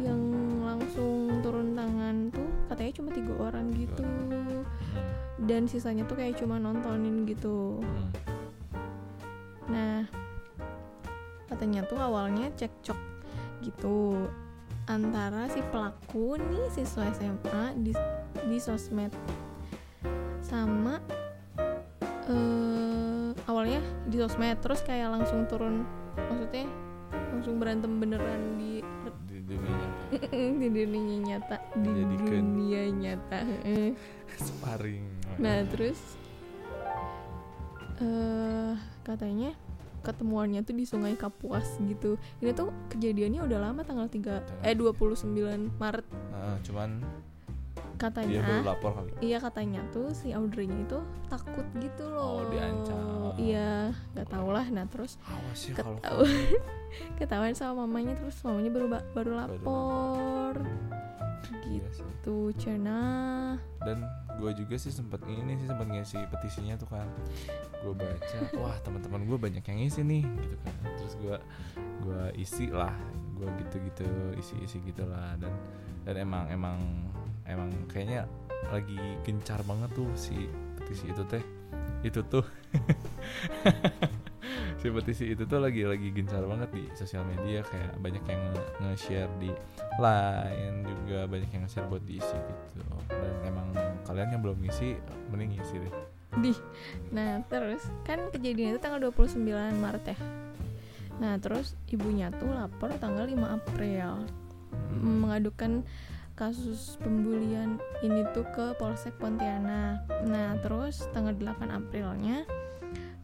yang 0.00 0.20
langsung 0.64 1.44
turun 1.44 1.76
tangan 1.76 2.32
tuh 2.32 2.48
katanya 2.72 2.92
cuma 2.96 3.10
tiga 3.12 3.32
orang 3.36 3.66
gitu 3.76 4.00
Hmm. 4.00 4.64
dan 5.44 5.68
sisanya 5.68 6.08
tuh 6.08 6.16
kayak 6.16 6.40
cuma 6.40 6.56
nontonin 6.56 7.28
gitu 7.28 7.84
Hmm. 7.84 8.08
nah 9.68 9.98
katanya 11.46 11.84
tuh 11.84 12.00
awalnya 12.00 12.48
cekcok 12.56 12.96
gitu 13.60 14.24
antara 14.86 15.50
si 15.50 15.60
pelaku 15.68 16.38
nih 16.38 16.70
siswa 16.72 17.10
SMA 17.12 17.74
di 17.76 17.92
di 18.46 18.58
sosmed 18.60 19.10
sama 20.40 20.96
eh 22.30 23.30
awalnya 23.46 23.82
di 24.06 24.16
sosmed 24.16 24.58
terus 24.62 24.80
kayak 24.80 25.12
langsung 25.12 25.44
turun 25.50 25.82
maksudnya 26.16 26.66
langsung 27.34 27.58
berantem 27.58 27.98
beneran 27.98 28.56
di 28.58 28.80
Di 30.60 30.68
dunia 30.68 31.16
nyata. 31.22 31.56
Di 31.76 31.90
dunia 31.90 32.82
nyata. 32.90 33.40
Sparring. 34.36 35.04
nah 35.36 35.60
terus 35.68 36.16
eh 38.00 38.72
katanya 39.04 39.52
ketemuannya 40.06 40.62
tuh 40.62 40.76
di 40.78 40.86
Sungai 40.86 41.18
Kapuas 41.18 41.66
gitu. 41.82 42.14
Ini 42.38 42.54
tuh 42.54 42.70
kejadiannya 42.94 43.42
udah 43.42 43.58
lama 43.58 43.82
tanggal 43.82 44.06
3 44.06 44.62
eh 44.62 44.74
29 44.78 45.82
Maret. 45.82 46.06
Nah, 46.30 46.56
cuman 46.62 47.02
dia 47.96 48.04
katanya 48.12 48.40
baru 48.44 48.64
lapor 48.68 48.90
kali. 48.92 49.10
iya 49.24 49.38
katanya 49.40 49.80
tuh 49.88 50.12
si 50.12 50.28
Audrey-nya 50.30 50.84
itu 50.84 51.00
takut 51.26 51.64
gitu 51.80 52.04
loh. 52.06 52.44
Oh, 52.44 52.52
diancam. 52.52 53.32
iya 53.40 53.90
nggak 54.12 54.28
tau 54.28 54.48
lah. 54.52 54.68
Nah 54.68 54.84
terus 54.86 55.16
Awas 55.24 55.60
ya 55.64 55.72
kalau 55.74 55.96
ketahuan 55.96 56.28
ketahuan 57.18 57.54
sama 57.56 57.88
mamanya 57.88 58.12
terus 58.14 58.36
mamanya 58.44 58.70
baru 58.70 58.86
ba- 58.92 59.08
baru 59.12 59.32
lapor. 59.34 60.54
Iya 61.66 61.88
gitu 61.90 62.54
cena. 62.54 63.02
Dan 63.82 64.06
gue 64.38 64.50
juga 64.54 64.78
sih 64.78 64.94
sempat 64.94 65.18
ini 65.26 65.58
sih 65.58 65.66
sempat 65.66 65.88
ngisi 65.90 66.20
petisinya 66.30 66.78
tuh 66.78 66.86
kan. 66.86 67.08
Gue 67.82 67.90
baca 67.96 68.38
wah 68.54 68.76
teman-teman 68.84 69.26
gue 69.26 69.38
banyak 69.40 69.64
yang 69.64 69.78
ngisi 69.82 70.06
nih 70.06 70.22
gitu 70.22 70.56
kan. 70.62 70.74
Terus 70.94 71.14
gue 71.18 71.36
gue 72.06 72.22
isi 72.38 72.70
lah. 72.70 72.94
Gue 73.34 73.50
gitu-gitu 73.60 74.06
isi-isi 74.38 74.78
gitulah 74.86 75.34
dan 75.42 75.50
dan 76.06 76.14
emang 76.22 76.46
emang 76.48 76.78
emang 77.46 77.70
kayaknya 77.90 78.26
lagi 78.70 78.98
gencar 79.22 79.62
banget 79.62 79.90
tuh 79.94 80.10
si 80.18 80.50
petisi 80.78 81.10
itu 81.10 81.22
teh. 81.26 81.44
Itu 82.02 82.20
tuh. 82.26 82.44
Si 84.76 84.92
petisi 84.92 85.34
itu 85.34 85.42
tuh 85.48 85.58
lagi 85.58 85.82
lagi 85.82 86.14
gencar 86.14 86.44
banget 86.46 86.70
di 86.70 86.84
sosial 86.94 87.26
media. 87.26 87.64
Kayak 87.66 87.98
banyak 87.98 88.24
yang 88.28 88.42
nge- 88.54 88.72
nge-share 88.78 89.32
di 89.42 89.50
line 89.98 90.78
juga 90.86 91.26
banyak 91.26 91.50
yang 91.50 91.62
nge-share 91.66 91.88
buat 91.90 92.04
diisi 92.06 92.36
gitu. 92.36 92.86
Dan 93.10 93.34
emang 93.42 93.72
kalian 94.06 94.36
yang 94.36 94.42
belum 94.44 94.58
ngisi 94.62 94.94
mending 95.32 95.58
ngisi 95.58 95.74
deh. 95.82 95.92
Di 96.38 96.52
nah 97.10 97.40
terus 97.48 97.82
kan 98.04 98.28
kejadian 98.30 98.76
itu 98.76 98.80
tanggal 98.82 99.00
29 99.10 99.42
Maret 99.80 100.04
ya? 100.14 100.18
Nah 101.18 101.40
terus 101.40 101.74
ibunya 101.90 102.30
tuh 102.30 102.52
lapor 102.52 102.92
tanggal 103.00 103.26
5 103.26 103.56
April. 103.58 104.28
Hmm. 104.76 105.24
mengadukan 105.24 105.82
kasus 106.36 107.00
pembulian 107.00 107.80
ini 108.04 108.28
tuh 108.36 108.44
ke 108.52 108.76
Polsek 108.76 109.16
Pontianak. 109.16 110.04
Nah, 110.28 110.60
terus 110.60 111.08
tanggal 111.16 111.32
8 111.32 111.72
Aprilnya 111.72 112.44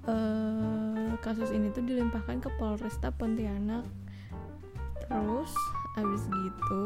eh 0.03 1.15
kasus 1.23 1.55
ini 1.55 1.71
tuh 1.71 1.85
dilimpahkan 1.87 2.43
ke 2.43 2.51
Polresta 2.57 3.13
Pontianak. 3.13 3.85
Terus 5.05 5.53
abis 6.01 6.25
gitu 6.25 6.85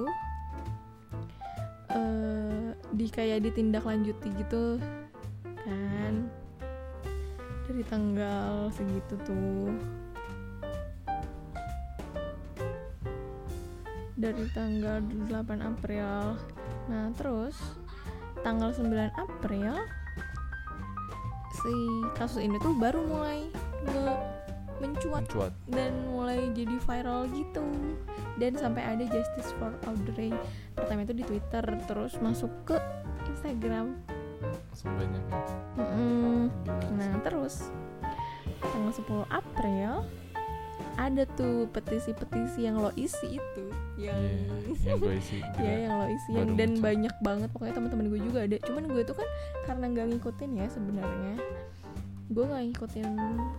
eh 1.94 2.74
di 2.90 3.06
kayak 3.06 3.46
ditindaklanjuti 3.46 4.28
gitu 4.34 4.82
kan 5.62 6.26
dari 7.70 7.82
tanggal 7.86 8.66
segitu 8.74 9.14
tuh 9.22 9.70
dari 14.16 14.44
tanggal 14.50 15.00
8 15.00 15.28
April. 15.60 16.40
Nah 16.88 17.12
terus 17.14 17.56
tanggal 18.40 18.72
9 18.72 18.88
April 19.14 19.72
si 21.56 21.74
kasus 22.14 22.44
ini 22.44 22.56
tuh 22.60 22.76
baru 22.76 23.00
mulai 23.02 23.48
nge- 23.88 24.24
mencuat 24.76 25.24
mencuat. 25.24 25.52
dan 25.72 25.92
mulai 26.06 26.52
jadi 26.52 26.76
viral 26.78 27.28
gitu. 27.32 27.64
Dan 28.36 28.52
sampai 28.52 28.84
ada 28.84 29.04
justice 29.08 29.56
for 29.56 29.72
Audrey. 29.88 30.36
Pertama 30.76 31.08
itu 31.08 31.16
di 31.16 31.24
Twitter 31.24 31.64
terus 31.88 32.20
masuk 32.20 32.52
ke 32.68 32.76
Instagram. 33.26 33.96
Langsung 34.44 34.92
banyak 35.00 35.22
ya. 35.32 35.40
Mm-mm. 35.80 36.52
Gila 36.60 36.92
nah 36.92 37.12
terus 37.24 37.72
tanggal 38.60 38.92
10 38.92 39.24
April 39.32 39.90
ada 40.96 41.28
tuh 41.36 41.68
petisi-petisi 41.70 42.64
yang 42.64 42.80
lo 42.80 42.88
isi 42.96 43.36
itu. 43.36 43.64
Yang 43.96 44.16
Iya, 44.76 44.92
yang 44.92 44.98
gue 44.98 45.14
isi 45.16 45.36
ya 45.56 45.72
yang 45.84 45.94
lo 45.94 46.06
isi. 46.08 46.30
yang 46.32 46.48
dan 46.54 46.70
muncul. 46.72 46.84
banyak 46.84 47.14
banget 47.20 47.48
pokoknya 47.52 47.74
teman-teman 47.74 48.06
gue 48.08 48.20
juga 48.20 48.38
ada. 48.44 48.56
Cuman 48.64 48.84
gue 48.86 49.02
tuh 49.02 49.16
kan 49.16 49.28
karena 49.64 49.84
nggak 49.88 50.06
ngikutin 50.12 50.50
ya 50.56 50.66
sebenarnya 50.68 51.34
gue 52.26 52.44
nggak 52.44 52.64
ngikutin 52.72 53.08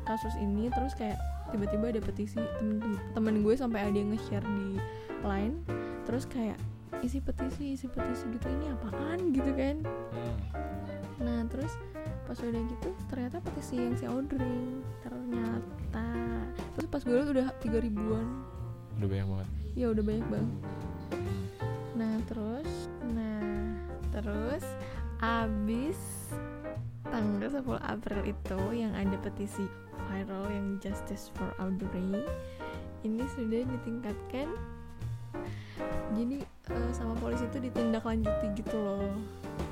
kasus 0.04 0.36
ini. 0.38 0.67
Terus 0.69 0.93
kayak 0.93 1.17
tiba-tiba 1.50 1.86
ada 1.89 2.02
petisi 2.02 2.38
temen 2.58 2.82
temen 3.13 3.36
gue 3.41 3.54
sampai 3.54 3.86
ada 3.86 3.95
yang 3.95 4.12
nge-share 4.12 4.43
di 4.43 4.82
line. 5.21 5.56
Terus 6.04 6.26
kayak 6.26 6.58
isi 7.00 7.21
petisi 7.21 7.78
isi 7.78 7.86
petisi 7.86 8.26
gitu 8.30 8.47
ini 8.50 8.73
apaan? 8.73 9.30
Gitu 9.30 9.52
kan. 9.54 9.78
Hmm. 9.86 10.38
nah 11.17 11.41
terus 11.50 11.73
pas 12.30 12.38
udah 12.38 12.62
gitu 12.62 12.89
ternyata 13.10 13.41
petisi 13.41 13.73
yang 13.73 13.97
si 13.97 14.06
Audrey 14.06 14.78
ternyata 15.02 16.06
terus 16.77 16.87
pas 16.93 17.01
gue 17.01 17.17
liat 17.17 17.29
udah 17.33 17.47
tiga 17.57 17.81
ribuan. 17.81 18.45
Udah 19.01 19.07
banyak 19.09 19.27
banget. 19.33 19.49
Ya 19.73 19.85
udah 19.89 20.03
banyak 20.05 20.27
banget. 20.29 20.57
Nah 21.97 22.13
terus, 22.29 22.71
nah 23.17 23.41
terus 24.13 24.65
abis 25.17 25.97
tanggal 27.09 27.49
10 27.49 27.81
April 27.81 28.21
itu 28.29 28.59
yang 28.77 28.93
ada 28.93 29.17
petisi 29.25 29.65
viral 30.05 30.45
yang 30.53 30.77
Justice 30.77 31.33
for 31.33 31.49
Audrey 31.57 32.21
ini 33.01 33.23
sudah 33.33 33.65
ditingkatkan 33.65 34.47
jadi 36.13 36.37
eh, 36.45 36.91
sama 36.93 37.13
polisi 37.17 37.45
itu 37.45 37.69
ditindaklanjuti 37.69 38.45
gitu 38.57 38.77
loh 38.77 39.13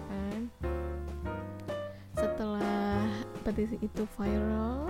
kan? 0.09 0.41
Setelah 2.13 3.09
petisi 3.41 3.77
itu 3.81 4.03
viral 4.17 4.89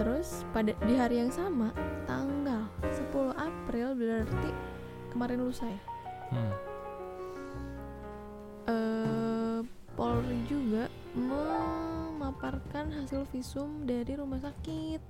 terus 0.00 0.48
pada 0.56 0.72
di 0.88 0.96
hari 0.96 1.20
yang 1.20 1.28
sama 1.28 1.76
tanggal 2.08 2.64
10 2.80 3.36
April 3.36 3.92
berarti 3.92 4.50
kemarin 5.12 5.44
lusa 5.44 5.68
ya 5.68 5.82
Hmm. 6.30 6.54
eh 8.70 9.58
Polri 9.98 10.40
juga 10.46 10.86
memaparkan 11.12 12.94
hasil 12.94 13.26
visum 13.34 13.82
dari 13.82 14.14
rumah 14.14 14.38
sakit. 14.38 15.02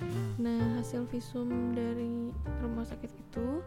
Hmm. 0.00 0.40
Nah, 0.40 0.80
hasil 0.80 1.04
visum 1.12 1.76
dari 1.76 2.32
rumah 2.64 2.88
sakit 2.88 3.12
itu 3.12 3.60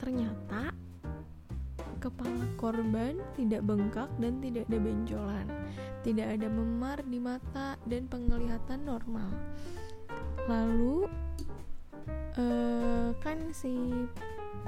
ternyata 0.00 0.72
kepala 1.98 2.46
korban 2.56 3.18
tidak 3.34 3.66
bengkak 3.66 4.10
dan 4.22 4.38
tidak 4.38 4.64
ada 4.70 4.78
benjolan. 4.78 5.46
Tidak 6.06 6.26
ada 6.38 6.48
memar 6.48 7.02
di 7.04 7.18
mata 7.18 7.74
dan 7.84 8.06
penglihatan 8.06 8.86
normal. 8.86 9.30
Lalu 10.46 11.10
eh 12.38 13.10
kan 13.18 13.50
si 13.50 13.90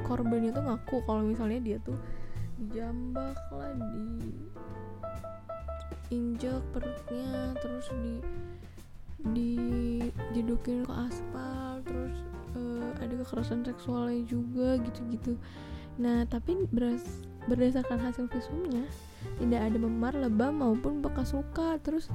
korban 0.03 0.51
itu 0.51 0.59
ngaku 0.59 0.97
kalau 1.07 1.23
misalnya 1.23 1.61
dia 1.63 1.79
tuh 1.87 1.97
dijambak 2.61 3.39
lah 3.55 3.73
di 3.79 4.35
injek 6.11 6.61
perutnya 6.75 7.55
terus 7.63 7.87
di 8.03 8.19
dijedokin 9.21 10.83
ke 10.83 10.93
aspal 10.93 11.79
terus 11.85 12.17
eh, 12.57 12.91
ada 12.99 13.15
kekerasan 13.23 13.63
seksualnya 13.63 14.25
juga 14.27 14.81
gitu-gitu 14.81 15.37
nah 15.97 16.23
tapi 16.29 16.69
beras- 16.71 17.25
berdasarkan 17.49 17.99
hasil 17.99 18.29
visumnya 18.29 18.85
tidak 19.37 19.61
ada 19.73 19.79
memar 19.81 20.13
lebam 20.17 20.61
maupun 20.61 21.01
bekas 21.05 21.33
luka. 21.37 21.77
Terus 21.81 22.09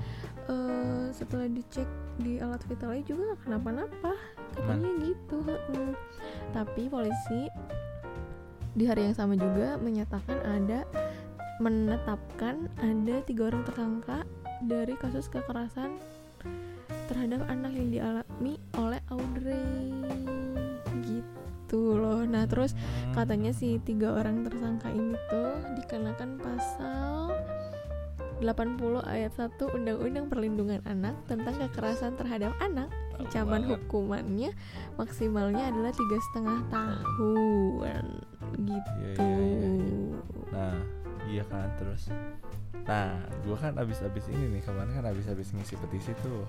eh, 0.50 1.10
setelah 1.14 1.50
dicek 1.50 1.86
di 2.22 2.38
alat 2.42 2.62
vitalnya 2.66 3.04
juga 3.06 3.22
nggak 3.34 3.42
kenapa-napa. 3.46 4.14
Katanya 4.56 4.90
gitu 5.04 5.38
heeh. 5.46 5.92
tapi 6.56 6.88
polisi 6.88 7.52
di 8.76 8.84
hari 8.88 9.08
yang 9.08 9.16
sama 9.16 9.40
juga 9.40 9.80
menyatakan 9.80 10.36
ada 10.44 10.84
menetapkan 11.64 12.68
ada 12.84 13.24
tiga 13.24 13.48
orang 13.52 13.64
tersangka 13.64 14.28
dari 14.68 14.96
kasus 15.00 15.32
kekerasan 15.32 15.96
terhadap 17.08 17.44
anak 17.48 17.72
yang 17.72 17.90
dialami 17.92 18.60
oleh 18.76 19.00
Audrey 19.08 20.45
gitu 21.76 22.00
loh 22.00 22.24
nah 22.24 22.48
terus 22.48 22.72
Hmm. 22.72 23.12
katanya 23.12 23.52
si 23.52 23.78
tiga 23.84 24.16
orang 24.16 24.48
tersangka 24.48 24.88
ini 24.88 25.20
tuh 25.28 25.60
dikenakan 25.76 26.40
pasal 26.40 27.36
80 28.40 29.00
ayat 29.08 29.32
1 29.32 29.64
Undang-Undang 29.72 30.28
Perlindungan 30.28 30.84
Anak 30.84 31.16
tentang 31.24 31.56
kekerasan 31.56 32.20
terhadap 32.20 32.52
anak 32.60 32.92
ancaman 33.16 33.64
hukumannya 33.64 34.52
maksimalnya 35.00 35.72
adalah 35.72 35.92
tiga 35.92 36.18
setengah 36.32 36.60
tahun 36.68 38.04
gitu 38.60 38.92
iya, 39.02 39.14
iya, 39.20 39.70
iya. 39.80 40.20
Nah, 40.52 40.76
iya 41.28 41.44
kan 41.48 41.68
terus. 41.76 42.08
Nah, 42.86 43.18
gua 43.44 43.58
kan 43.58 43.76
abis-abis 43.76 44.28
ini 44.32 44.56
nih 44.56 44.62
kemarin 44.64 44.94
kan 44.94 45.08
abis-abis 45.12 45.52
ngisi 45.52 45.76
petisi 45.76 46.12
tuh. 46.20 46.44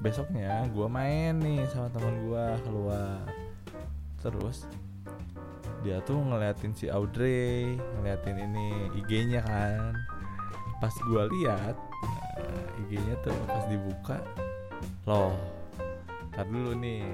Besoknya 0.00 0.68
gua 0.72 0.88
main 0.90 1.40
nih 1.40 1.64
sama 1.72 1.88
teman 1.88 2.28
gua 2.28 2.56
keluar. 2.66 3.24
Terus 4.18 4.66
dia 5.86 6.02
tuh 6.02 6.18
ngeliatin 6.18 6.74
si 6.74 6.90
Audrey, 6.90 7.78
ngeliatin 7.98 8.36
ini 8.38 8.66
IG-nya 8.98 9.40
kan. 9.46 9.94
Pas 10.82 10.94
gua 11.06 11.30
lihat 11.30 11.74
nah, 12.02 12.66
IG-nya 12.86 13.14
tuh 13.22 13.34
pas 13.46 13.64
dibuka, 13.66 14.18
loh, 15.06 15.34
tar 16.34 16.46
dulu 16.46 16.74
nih. 16.78 17.06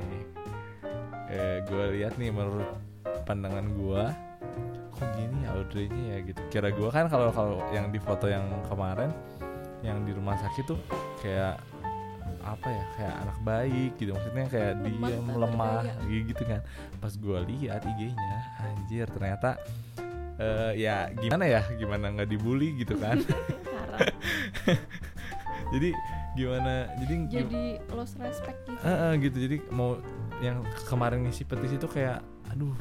Eh, 1.28 1.64
gua 1.68 1.92
lihat 1.92 2.16
nih 2.20 2.32
menurut 2.32 2.68
pandangan 3.24 3.68
gua 3.76 4.12
kok 4.94 5.10
gini 5.18 5.44
ya 5.44 5.50
Audrey-nya 5.56 6.02
ya 6.16 6.18
gitu. 6.24 6.40
Kira 6.48 6.68
gua 6.72 6.88
kan 6.88 7.08
kalau 7.08 7.28
kalau 7.32 7.60
yang 7.72 7.92
di 7.92 8.00
foto 8.00 8.28
yang 8.28 8.48
kemarin 8.68 9.12
yang 9.84 10.00
di 10.08 10.16
rumah 10.16 10.40
sakit 10.40 10.64
tuh 10.64 10.80
kayak 11.20 11.60
apa 12.44 12.68
ya 12.68 12.84
kayak 12.96 13.14
anak 13.24 13.38
baik 13.40 13.92
gitu. 13.96 14.10
Maksudnya 14.12 14.46
kayak 14.52 14.72
Lemah, 14.78 15.08
diem 15.08 15.24
tak 15.24 15.36
lemah 15.40 15.80
berdaya. 15.82 16.20
gitu 16.28 16.42
kan. 16.44 16.60
Pas 17.00 17.12
gua 17.16 17.38
lihat 17.44 17.80
IG-nya 17.82 18.38
anjir 18.60 19.06
ternyata 19.08 19.50
eh, 20.36 20.72
ya 20.78 21.08
gimana 21.16 21.44
ya 21.48 21.62
gimana 21.74 22.12
nggak 22.12 22.28
dibully 22.28 22.76
gitu 22.76 22.94
kan. 23.00 23.18
Jadi 25.74 25.90
gimana 26.34 26.90
jadi 26.98 27.14
jadi 27.30 27.64
lost 27.94 28.18
respect 28.18 28.58
gitu. 28.66 28.78
Eh, 28.82 28.90
eh, 28.90 29.12
gitu. 29.22 29.36
Jadi 29.38 29.56
mau 29.70 30.02
yang 30.42 30.66
kemarin 30.90 31.22
ngisi 31.22 31.46
petisi 31.46 31.78
tuh 31.78 31.90
kayak 31.90 32.20
aduh 32.50 32.74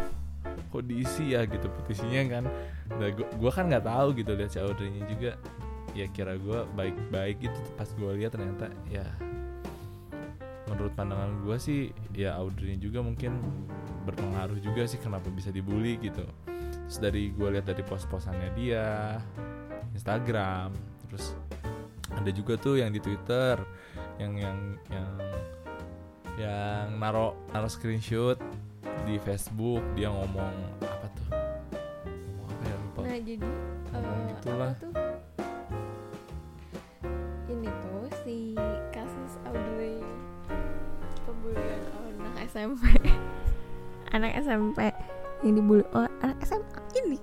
kok 0.73 0.83
diisi 0.85 1.37
ya? 1.37 1.45
Gitu. 1.45 1.69
Petisinya 1.69 2.21
kan 2.29 2.43
nah, 2.97 3.09
gua, 3.13 3.27
gua 3.37 3.51
kan 3.53 3.69
nggak 3.69 3.85
tahu 3.85 4.07
gitu 4.17 4.31
lihat 4.33 4.51
si 4.51 4.59
Audrey-nya 4.59 5.05
juga. 5.05 5.31
Ya 5.93 6.09
kira 6.09 6.33
gua 6.41 6.65
baik-baik 6.73 7.45
gitu. 7.45 7.59
Pas 7.77 7.89
gua 7.93 8.17
lihat 8.17 8.33
ternyata 8.33 8.73
ya 8.89 9.05
menurut 10.71 10.93
pandangan 10.95 11.43
gua 11.43 11.59
sih 11.59 11.91
ya 12.15 12.39
Audrey 12.39 12.79
juga 12.79 13.03
mungkin 13.03 13.35
berpengaruh 14.07 14.59
juga 14.63 14.87
sih 14.87 14.99
kenapa 14.99 15.27
bisa 15.31 15.51
dibully 15.51 15.99
gitu. 15.99 16.23
Terus 16.87 16.97
dari 16.99 17.31
gua 17.35 17.55
lihat 17.55 17.67
dari 17.67 17.83
post-postannya 17.83 18.49
dia 18.55 19.17
Instagram 19.93 20.73
terus 21.07 21.37
ada 22.13 22.29
juga 22.33 22.57
tuh 22.57 22.81
yang 22.81 22.89
di 22.89 23.01
Twitter 23.01 23.57
yang 24.17 24.33
yang 24.37 24.57
yang 24.89 25.09
yang 26.37 26.85
naro 26.97 27.37
naro 27.53 27.69
screenshot 27.69 28.37
di 29.05 29.21
Facebook 29.21 29.81
dia 29.93 30.09
ngomong 30.09 30.53
apa 30.81 31.07
tuh? 31.13 31.27
Ngomong 32.09 32.49
apa 32.49 32.63
ya 32.65 32.75
lupa. 32.81 32.99
Nah 33.03 33.19
jadi 33.21 33.47
Ngomong 33.93 34.17
eh, 34.17 34.29
gitulah. 34.33 34.73
tuh? 34.81 34.93
Ini 37.45 37.69
tuh 37.69 38.05
si 38.25 38.37
SMP 42.53 42.85
anak 44.15 44.45
SMP 44.45 44.93
yang 45.41 45.57
dibully 45.57 45.81
oh, 45.97 46.05
anak 46.21 46.37
SMA 46.45 46.79
ini. 47.01 47.17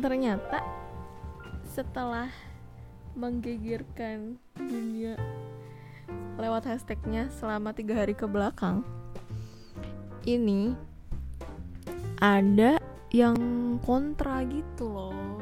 Ternyata 0.00 0.64
setelah 1.68 2.32
menggegerkan 3.12 4.40
dunia 4.56 5.20
lewat 6.40 6.72
hashtagnya 6.72 7.28
selama 7.28 7.76
tiga 7.76 8.00
hari 8.00 8.16
ke 8.16 8.24
belakang 8.24 8.80
ini 10.24 10.72
ada 12.16 12.80
yang 13.12 13.36
kontra 13.84 14.40
gitu 14.48 14.88
loh. 14.88 15.36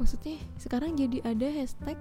Maksudnya 0.00 0.40
sekarang 0.56 0.96
jadi 0.96 1.20
ada 1.28 1.44
hashtag 1.52 2.00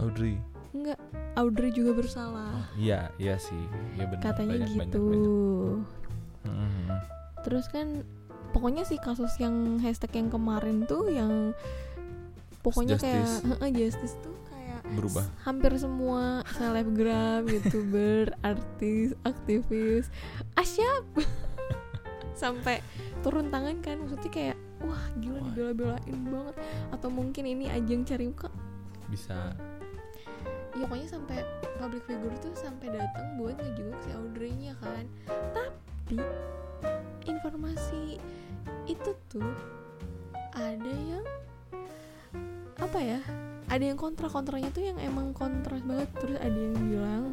Audrey 0.00 0.40
enggak 0.74 0.98
Audrey 1.34 1.70
juga 1.70 1.94
bersalah. 1.94 2.66
Iya 2.74 3.10
iya 3.16 3.38
sih. 3.38 3.58
Iya 3.94 4.06
benar. 4.06 4.22
Katanya 4.22 4.54
banyak, 4.54 4.70
banyak, 4.74 4.86
gitu. 4.90 5.02
banyak. 5.02 5.32
Mhm. 6.44 6.88
terus 7.40 7.68
kan 7.68 8.04
pokoknya 8.52 8.84
sih 8.84 8.96
kasus 8.96 9.32
yang 9.36 9.76
hashtag 9.78 10.12
yang 10.16 10.28
kemarin 10.28 10.84
tuh 10.84 11.08
yang 11.08 11.52
pokoknya 12.60 12.96
Justice. 12.96 13.04
kayak 13.04 13.60
"Heeh, 13.60 13.70
justice 13.74 14.16
tuh 14.20 14.32
kayak 14.48 14.80
berubah. 14.96 15.24
hampir 15.44 15.72
semua 15.76 16.40
selebgram, 16.56 17.44
youtuber, 17.52 18.32
artis, 18.40 19.12
aktivis, 19.24 20.08
asyap. 20.56 21.04
Sampai 22.34 22.80
turun 23.20 23.48
tangan 23.48 23.80
kan 23.80 24.00
maksudnya 24.00 24.30
kayak 24.30 24.56
wah 24.80 25.04
gila 25.16 25.40
dibela-belain 25.48 26.18
banget. 26.24 26.56
Atau 26.92 27.08
mungkin 27.08 27.44
ini 27.44 27.68
ajang 27.68 28.04
cari 28.04 28.28
muka. 28.28 28.48
Bisa 29.08 29.52
ya 30.74 30.84
pokoknya 30.90 31.08
sampai 31.08 31.38
public 31.78 32.02
figure 32.06 32.36
tuh 32.42 32.54
sampai 32.58 32.90
datang 32.90 33.38
buat 33.38 33.54
ngejenguk 33.58 33.98
si 34.02 34.10
Audrey-nya 34.10 34.74
kan. 34.82 35.04
Tapi 35.54 36.18
informasi 37.30 38.18
itu 38.90 39.10
tuh 39.30 39.54
ada 40.54 40.94
yang 41.08 41.24
apa 42.78 42.98
ya 43.00 43.20
ada 43.70 43.80
yang 43.80 43.96
kontra 43.96 44.28
kontranya 44.28 44.68
tuh 44.74 44.84
yang 44.84 44.98
emang 44.98 45.30
kontras 45.30 45.82
banget. 45.86 46.10
Terus 46.18 46.38
ada 46.42 46.58
yang 46.58 46.76
bilang 46.90 47.24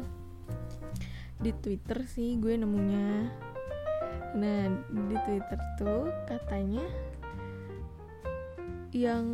di 1.42 1.50
Twitter 1.58 2.06
sih 2.06 2.38
gue 2.38 2.54
nemunya. 2.54 3.30
Nah 4.38 4.60
di 4.86 5.16
Twitter 5.26 5.58
tuh 5.76 6.08
katanya 6.30 6.86
yang 8.92 9.26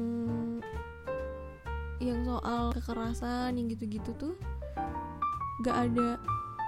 yang 1.99 2.23
soal 2.23 2.71
kekerasan 2.73 3.55
yang 3.55 3.67
gitu-gitu 3.69 4.11
tuh 4.15 4.35
gak 5.61 5.91
ada 5.91 6.19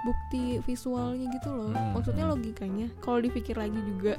bukti 0.01 0.59
visualnya 0.61 1.29
gitu 1.31 1.49
loh 1.49 1.69
Hmm. 1.71 1.93
maksudnya 1.93 2.25
logikanya 2.25 2.89
kalau 2.99 3.21
dipikir 3.21 3.53
lagi 3.55 3.77
juga 3.85 4.17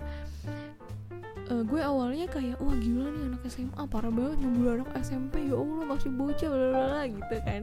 eh, 1.51 1.63
gue 1.67 1.81
awalnya 1.83 2.31
kayak 2.31 2.57
wah 2.63 2.73
gila 2.73 3.11
nih 3.11 3.25
anak 3.29 3.43
SMA 3.51 3.83
parah 3.91 4.09
banget 4.09 4.39
ngebully 4.41 4.71
anak 4.79 4.91
SMP 5.03 5.51
ya 5.51 5.59
Allah 5.59 5.85
masih 5.91 6.11
bocah 6.15 6.49
bla 6.49 7.03
gitu 7.11 7.37
kan 7.45 7.63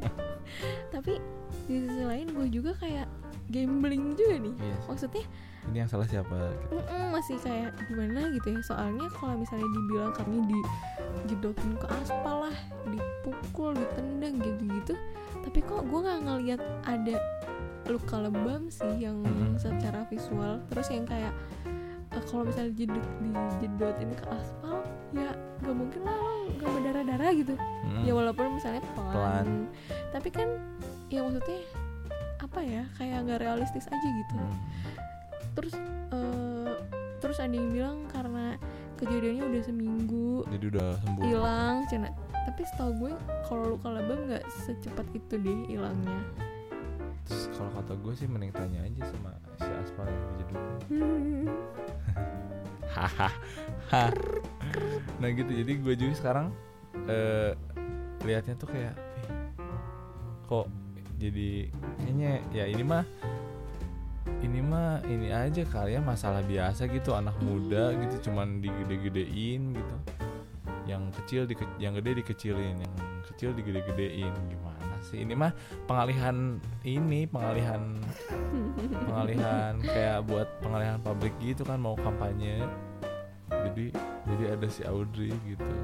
tapi 0.94 1.18
di 1.66 1.76
sisi 1.88 2.04
lain 2.04 2.28
gue 2.30 2.48
juga 2.52 2.76
kayak 2.78 3.08
gambling 3.50 4.14
juga 4.14 4.36
nih 4.38 4.54
iya 4.60 4.76
sih. 4.78 4.88
maksudnya 4.92 5.26
ini 5.70 5.78
yang 5.78 5.88
salah 5.88 6.04
siapa 6.04 6.34
gitu 6.34 6.76
mm-mm, 6.76 7.04
masih 7.12 7.38
kayak 7.38 7.70
gimana 7.86 8.30
gitu 8.32 8.48
ya 8.50 8.62
soalnya 8.64 9.08
kalau 9.12 9.36
misalnya 9.36 9.70
dibilang 9.70 10.12
kami 10.12 10.38
dijedotin 11.24 11.74
ke 11.76 11.88
aspal 11.96 12.36
lah 12.44 12.56
dipukul 12.86 13.72
ditendang 13.74 14.36
gitu-gitu 14.38 14.94
tapi 15.40 15.60
kok 15.60 15.82
gue 15.84 16.00
nggak 16.00 16.20
ngeliat 16.22 16.62
ada 16.84 17.16
luka 17.86 18.18
lebam 18.20 18.68
sih 18.68 18.94
yang 19.00 19.22
Mm-mm. 19.22 19.56
secara 19.56 20.06
visual 20.06 20.62
terus 20.68 20.90
yang 20.90 21.06
kayak 21.06 21.34
eh, 22.12 22.24
kalau 22.26 22.44
misalnya 22.44 22.74
jedot 22.76 23.06
dijedotin 23.22 24.12
ke 24.12 24.26
aspal 24.28 24.82
ya 25.12 25.30
nggak 25.60 25.76
mungkin 25.76 26.02
lah 26.02 26.14
lo 26.14 26.32
nggak 26.52 26.70
berdarah-darah 26.72 27.32
gitu 27.36 27.56
Hmm. 27.80 28.06
ya 28.06 28.14
walaupun 28.14 28.54
misalnya 28.54 28.86
pelan, 28.94 29.12
Pelan. 29.12 29.48
tapi 30.14 30.30
kan 30.30 30.46
ya 31.10 31.26
maksudnya 31.26 31.58
apa 32.38 32.60
ya 32.62 32.84
kayak 32.96 33.26
nggak 33.26 33.42
realistis 33.42 33.90
aja 33.90 33.98
gitu 34.14 34.36
Hmm. 34.38 34.54
Terus 35.58 35.74
eh, 36.12 36.74
terus 37.20 37.38
ada 37.40 37.54
yang 37.54 37.70
bilang 37.70 37.98
karena 38.10 38.56
kejadiannya 39.00 39.44
udah 39.48 39.62
seminggu 39.64 40.32
jadi 40.52 40.66
udah 40.76 40.90
sembuh. 41.00 41.24
hilang 41.24 41.76
cina 41.88 42.10
tapi 42.50 42.66
setahu 42.66 42.92
gue 42.98 43.14
kalau 43.46 43.78
luka 43.78 43.94
lebam 43.94 44.26
nggak 44.26 44.42
secepat 44.66 45.06
itu 45.14 45.38
deh 45.38 45.70
hilangnya. 45.70 46.18
Terus 47.30 47.46
kalau 47.54 47.70
kata 47.78 47.94
gue 47.94 48.14
sih 48.18 48.26
mending 48.26 48.50
tanya 48.50 48.82
aja 48.82 49.06
sama 49.14 49.38
si 49.62 49.70
aspal 49.70 50.10
yang 50.10 50.22
dijedotin 50.34 50.90
hahaha. 52.96 54.06
Nah 55.22 55.30
gitu 55.30 55.52
jadi 55.54 55.72
gue 55.78 55.94
juga 55.94 56.14
sekarang 56.18 56.50
eh 57.06 57.54
lihatnya 58.26 58.58
tuh 58.58 58.74
kayak 58.74 58.98
"Ih, 58.98 59.30
kok 60.50 60.66
jadi 61.22 61.70
kayaknya 62.02 62.32
ya 62.50 62.66
ini 62.66 62.82
mah 62.82 63.06
ini 64.40 64.60
mah 64.64 65.04
ini 65.08 65.32
aja 65.32 65.64
kali 65.68 65.96
ya 65.96 66.02
masalah 66.04 66.44
biasa 66.44 66.88
gitu 66.88 67.16
anak 67.16 67.36
muda 67.44 67.92
gitu 67.96 68.30
cuman 68.32 68.64
digede-gedein 68.64 69.76
gitu. 69.76 69.96
Yang 70.88 71.04
kecil 71.22 71.42
di 71.46 71.56
yang 71.78 71.94
gede 72.00 72.24
dikecilin 72.24 72.78
yang 72.82 72.96
kecil 73.30 73.54
digede-gedein 73.54 74.34
gimana 74.48 74.96
sih? 75.04 75.22
Ini 75.24 75.34
mah 75.36 75.52
pengalihan 75.86 76.58
ini 76.84 77.28
pengalihan 77.28 78.00
pengalihan 79.08 79.74
kayak 79.94 80.26
buat 80.28 80.48
pengalihan 80.64 81.00
publik 81.04 81.36
gitu 81.44 81.68
kan 81.68 81.80
mau 81.80 81.96
kampanye. 82.00 82.64
Jadi 83.50 83.92
jadi 84.30 84.44
ada 84.56 84.68
si 84.72 84.82
Audrey 84.88 85.34
gitu. 85.46 85.76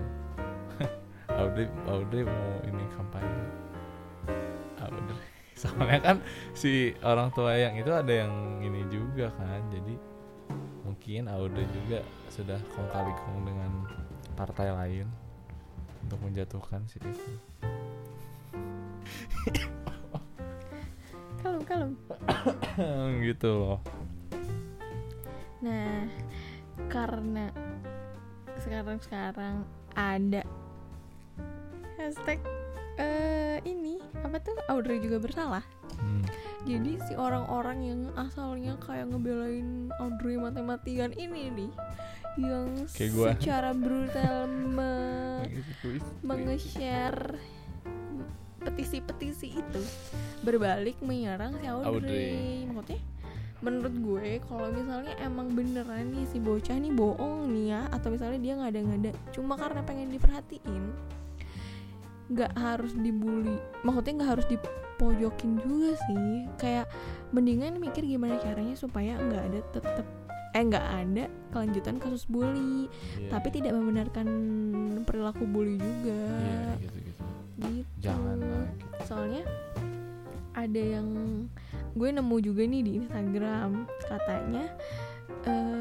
Audrey 1.41 1.67
Audrey 1.91 2.23
mau 2.23 2.51
ini 2.63 2.85
kampanye. 2.95 3.43
Audrey 4.79 5.34
soalnya 5.59 5.99
kan 6.03 6.17
si 6.51 6.91
orang 6.99 7.31
tua 7.31 7.55
yang 7.55 7.79
itu 7.79 7.91
ada 7.91 8.11
yang 8.11 8.59
ini 8.59 8.83
juga 8.91 9.31
kan 9.39 9.63
jadi 9.71 9.95
mungkin 10.83 11.31
Audrey 11.31 11.65
juga 11.71 12.03
sudah 12.27 12.59
kong 12.75 12.89
kali 12.91 13.13
kong 13.23 13.47
dengan 13.47 13.71
partai 14.35 14.69
lain 14.75 15.07
untuk 16.03 16.19
menjatuhkan 16.21 16.83
si 16.85 16.99
itu 16.99 17.09
kalem 21.45 21.61
kalem. 21.69 21.91
Gitu 23.29 23.49
loh. 23.49 23.79
Nah 25.61 26.09
karena 26.89 27.53
sekarang 28.61 28.97
sekarang 29.01 29.55
ada 29.93 30.41
hashtag 32.01 32.41
eh 32.97 33.61
ini 33.63 33.94
apa 34.25 34.41
tuh 34.41 34.57
Audrey 34.67 34.97
juga 34.97 35.17
bersalah 35.17 35.61
Hmm. 35.95 36.25
jadi 36.65 36.99
si 36.99 37.13
orang-orang 37.13 37.79
yang 37.79 38.01
asalnya 38.15 38.75
kayak 38.79 39.07
ngebelain 39.07 39.87
Audrey 39.95 40.35
mati-matian 40.35 41.13
ini 41.13 41.47
nih 41.49 41.71
yang 42.35 42.67
Kayak 42.91 43.11
gua. 43.13 43.29
secara 43.31 43.71
brutal 43.71 44.43
me- 44.45 45.47
menge-share 46.19 47.39
petisi-petisi 48.59 49.55
itu 49.55 49.81
berbalik 50.41 50.97
menyerang 50.99 51.53
si 51.55 51.65
Audrey. 51.65 51.87
Audrey. 51.87 52.35
Maksudnya 52.67 52.99
menurut 53.61 53.95
gue 53.95 54.29
kalau 54.43 54.67
misalnya 54.69 55.13
emang 55.17 55.47
beneran 55.49 56.11
nih 56.11 56.27
si 56.27 56.37
bocah 56.37 56.75
nih 56.75 56.91
bohong 56.91 57.49
nih 57.49 57.71
ya 57.71 57.81
atau 57.89 58.11
misalnya 58.11 58.37
dia 58.37 58.53
ngada-ngada 58.53 59.09
cuma 59.31 59.55
karena 59.55 59.81
pengen 59.81 60.11
diperhatiin 60.11 60.83
nggak 62.31 62.53
harus 62.57 62.93
dibully. 62.97 63.57
Maksudnya 63.85 64.13
nggak 64.21 64.31
harus 64.37 64.47
dipojokin 64.49 65.51
juga 65.61 65.91
sih. 66.09 66.49
Kayak 66.57 66.89
mendingan 67.29 67.77
mikir 67.77 68.05
gimana 68.05 68.41
caranya 68.41 68.75
supaya 68.77 69.17
nggak 69.17 69.43
ada 69.51 69.59
tetep 69.75 70.07
eh 70.55 70.63
nggak 70.63 70.87
ada 70.87 71.25
kelanjutan 71.51 71.99
kasus 71.99 72.23
bully. 72.31 72.87
Iya, 73.19 73.27
tapi 73.27 73.51
tidak 73.51 73.75
membenarkan 73.75 74.27
perilaku 75.03 75.43
bully 75.43 75.75
juga. 75.75 76.23
Iya 76.39 76.65
gitu 76.79 76.97
gitu. 77.03 77.23
Gitu. 77.55 77.91
Jangan 77.99 78.37
lah 78.39 78.67
gitu. 78.71 78.95
soalnya 79.03 79.43
ada 80.55 80.81
yang 80.81 81.07
gue 81.95 82.09
nemu 82.11 82.37
juga 82.39 82.63
nih 82.63 82.81
di 82.87 82.91
Instagram. 83.03 83.83
Katanya 84.07 84.63
eh 85.43 85.74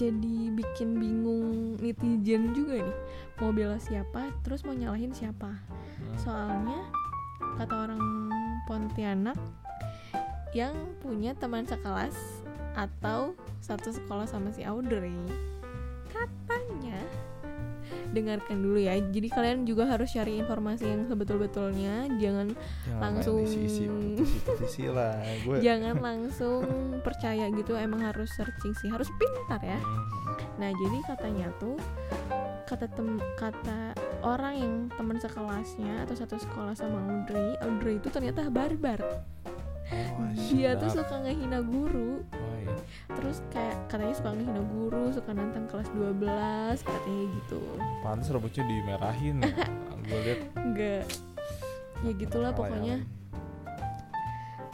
jadi 0.00 0.36
bikin 0.56 0.96
bingung 0.96 1.76
netizen 1.76 2.56
juga 2.56 2.80
nih 2.80 2.98
mau 3.36 3.52
bela 3.52 3.76
siapa 3.76 4.32
terus 4.40 4.64
mau 4.64 4.72
nyalahin 4.72 5.12
siapa 5.12 5.52
Hmm. 6.00 6.16
soalnya 6.16 6.80
kata 7.60 7.74
orang 7.76 8.00
Pontianak 8.64 9.36
yang 10.56 10.72
punya 11.04 11.36
teman 11.36 11.68
sekelas 11.68 12.16
atau 12.72 13.36
satu 13.60 13.92
sekolah 13.92 14.24
sama 14.24 14.48
si 14.48 14.64
Audrey 14.64 15.12
katanya 16.08 16.59
dengarkan 18.10 18.58
dulu 18.58 18.78
ya. 18.78 18.98
Jadi 18.98 19.28
kalian 19.28 19.64
juga 19.64 19.86
harus 19.86 20.10
cari 20.10 20.36
informasi 20.36 20.84
yang 20.84 21.02
sebetul-betulnya. 21.06 22.10
Jangan 22.16 22.52
Jangan 22.84 23.00
langsung- 23.00 23.42
isi 23.42 23.86
petisi 24.42 24.84
lah. 24.86 25.16
Gue 25.42 25.62
jangan 25.66 25.96
langsung 25.98 26.64
percaya 27.00 27.48
gitu 27.50 27.74
emang 27.74 28.02
harus 28.02 28.30
searching 28.34 28.74
sih. 28.76 28.90
Harus 28.90 29.08
pintar 29.16 29.60
ya. 29.60 29.78
Nah 30.56 30.70
jadi 30.70 30.98
katanya 31.06 31.48
tuh 31.56 31.78
kata 32.66 32.86
tem 32.86 33.18
kata 33.34 33.92
orang 34.22 34.54
yang 34.54 34.74
teman 34.94 35.18
sekelasnya 35.18 36.06
atau 36.06 36.14
satu 36.14 36.38
sekolah 36.38 36.70
sama 36.72 37.02
Audrey, 37.02 37.58
Audrey 37.60 37.98
itu 37.98 38.08
ternyata 38.08 38.46
barbar. 38.46 39.02
Oh, 39.90 40.30
Dia 40.48 40.74
tuh 40.74 40.86
sedap. 40.86 41.10
suka 41.10 41.16
ngehina 41.20 41.58
guru, 41.60 42.22
Wah, 42.24 42.56
iya. 42.56 42.74
terus 43.10 43.42
kayak 43.48 43.74
katanya 43.86 44.14
suka 44.14 44.30
ngehina 44.32 44.62
guru, 44.64 45.02
suka 45.10 45.30
nantang 45.30 45.66
kelas 45.66 45.90
12 45.90 46.78
katanya 46.80 47.24
gitu. 47.34 47.60
pantas 48.00 48.28
rambutnya 48.28 48.62
dimerahin 48.64 49.36
gue 50.06 50.20
lihat 50.22 50.40
Enggak. 50.56 51.04
Ya 52.00 52.12
gitulah 52.14 52.50
pokoknya. 52.50 52.96
ya. 52.96 52.98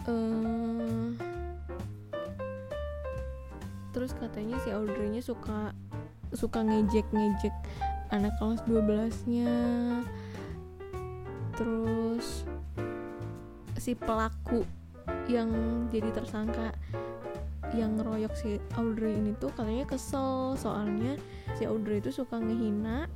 eh 0.06 1.08
terus 3.90 4.12
katanya 4.12 4.60
si 4.60 4.68
Audrey-nya 4.68 5.18
suka 5.18 5.72
suka 6.30 6.60
ngejek-ngejek 6.60 7.54
anak 8.08 8.36
kelas 8.36 8.60
12-nya 8.64 9.50
terus 11.52 12.44
si 13.74 13.96
pelaku 13.96 14.62
yang 15.26 15.50
jadi 15.90 16.10
tersangka 16.14 16.70
yang 17.74 17.98
ngeroyok 17.98 18.34
si 18.38 18.62
Audrey 18.78 19.18
ini 19.18 19.34
tuh 19.36 19.50
katanya 19.52 19.84
kesel. 19.90 20.54
Soalnya 20.54 21.18
si 21.58 21.66
Audrey 21.66 21.98
itu 21.98 22.14
suka 22.14 22.38
ngehina 22.38 23.10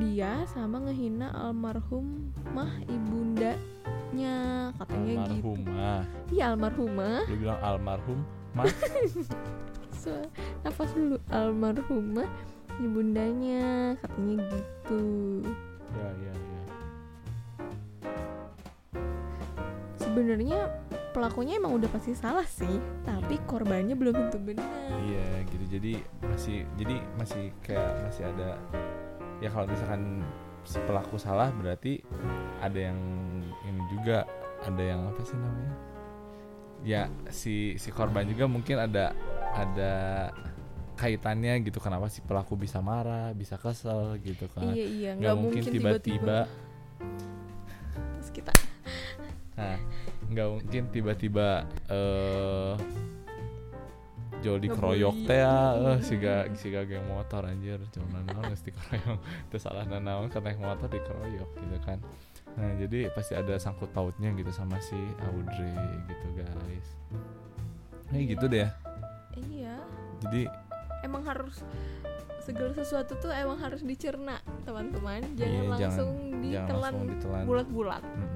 dia 0.00 0.48
sama 0.48 0.80
ngehina 0.88 1.28
almarhum 1.36 2.32
mah 2.56 2.72
ibundanya 2.88 4.72
katanya 4.80 5.28
gitu. 5.28 5.52
Almarhumah. 5.52 6.00
Iya 6.32 6.44
almarhumah. 6.56 7.18
Lu 7.28 7.36
bilang 7.36 7.60
almarhum 7.60 8.18
mah? 8.56 8.66
So, 10.02 10.10
nafas 10.66 10.90
dulu. 10.98 11.14
Almarhumah 11.30 12.26
ibundanya 12.82 13.94
katanya 14.02 14.42
gitu. 14.50 15.04
Ya 15.94 16.10
ya 16.26 16.34
ya 16.34 16.51
sebenarnya 20.12 20.68
pelakunya 21.16 21.56
emang 21.56 21.80
udah 21.80 21.88
pasti 21.88 22.12
salah 22.12 22.44
sih 22.44 22.76
tapi 23.08 23.40
korbannya 23.48 23.96
belum 23.96 24.12
tentu 24.12 24.36
benar. 24.44 24.68
Iya 25.08 25.48
gitu. 25.48 25.64
Jadi 25.80 25.92
masih 26.20 26.68
jadi 26.76 27.00
masih 27.16 27.48
kayak 27.64 28.04
masih 28.04 28.28
ada 28.28 28.60
ya 29.40 29.48
kalau 29.48 29.64
misalkan 29.72 30.20
si 30.68 30.76
pelaku 30.84 31.16
salah 31.16 31.48
berarti 31.56 32.04
ada 32.60 32.92
yang 32.92 33.00
ini 33.64 33.80
juga 33.88 34.28
ada 34.60 34.82
yang 34.84 35.00
apa 35.08 35.24
sih 35.24 35.32
namanya? 35.40 35.74
Ya 36.84 37.02
si 37.32 37.80
si 37.80 37.88
korban 37.88 38.28
juga 38.28 38.44
mungkin 38.44 38.76
ada 38.76 39.16
ada 39.56 39.92
kaitannya 41.00 41.64
gitu 41.64 41.80
kenapa 41.80 42.12
si 42.12 42.20
pelaku 42.20 42.52
bisa 42.60 42.84
marah 42.84 43.32
bisa 43.32 43.56
kesel 43.56 44.20
gitu 44.20 44.44
kan. 44.52 44.76
Iya 44.76 44.86
iya. 44.92 45.10
Nggak 45.16 45.36
mungkin 45.40 45.62
tiba-tiba. 45.64 46.44
Terus 48.20 48.28
kita 48.28 48.52
nah 49.52 49.76
nggak 50.32 50.48
mungkin 50.48 50.82
tiba-tiba 50.90 51.68
eh 51.88 52.74
Jol 54.42 54.58
dikeroyok 54.58 55.16
teh 55.30 55.38
ya 55.38 55.54
eh 55.78 55.96
Mm. 55.96 56.02
siga 56.02 56.34
siga 56.58 56.82
geng 56.82 57.06
motor 57.06 57.46
anjir. 57.46 57.78
Cuma 57.94 58.26
naon 58.26 58.50
geus 58.50 58.66
dikeroyok 58.66 59.18
terus 59.54 59.62
salah 59.62 59.86
nanaon 59.86 60.26
kan 60.28 60.42
naik 60.42 60.58
motor 60.58 60.90
dikeroyok 60.90 61.46
gitu 61.46 61.78
kan. 61.86 62.02
Nah 62.58 62.74
jadi 62.76 63.08
pasti 63.14 63.38
ada 63.38 63.54
sangkut 63.56 63.94
pautnya 63.94 64.34
gitu 64.34 64.50
sama 64.50 64.82
si 64.82 64.98
Audrey 65.30 65.78
gitu 66.10 66.26
guys. 66.34 66.88
Nah 68.10 68.18
gitu 68.18 68.44
deh 68.50 68.66
ya. 68.66 68.70
Iya. 69.38 69.74
Jadi 70.26 70.42
emang 71.06 71.22
harus 71.22 71.62
segala 72.42 72.74
sesuatu 72.74 73.14
tuh 73.22 73.30
emang 73.30 73.62
harus 73.62 73.86
dicerna 73.86 74.42
teman-teman. 74.66 75.22
Jangan 75.38 75.54
iya, 75.54 75.70
langsung 75.70 76.10
jangan 76.18 76.42
ditelan 76.42 76.82
langsung 76.82 77.06
ditelan 77.14 77.42
bulat-bulat. 77.46 78.02
Bener 78.02 78.31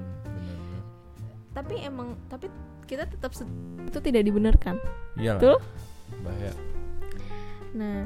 tapi 1.57 1.81
emang 1.81 2.13
tapi 2.29 2.53
kita 2.85 3.09
tetap 3.09 3.33
itu 3.81 3.97
tidak 3.97 4.23
dibenarkan. 4.29 4.77
Iyalah. 5.17 5.41
Betul? 5.41 5.57
bahaya. 6.21 6.53
Nah 7.73 8.05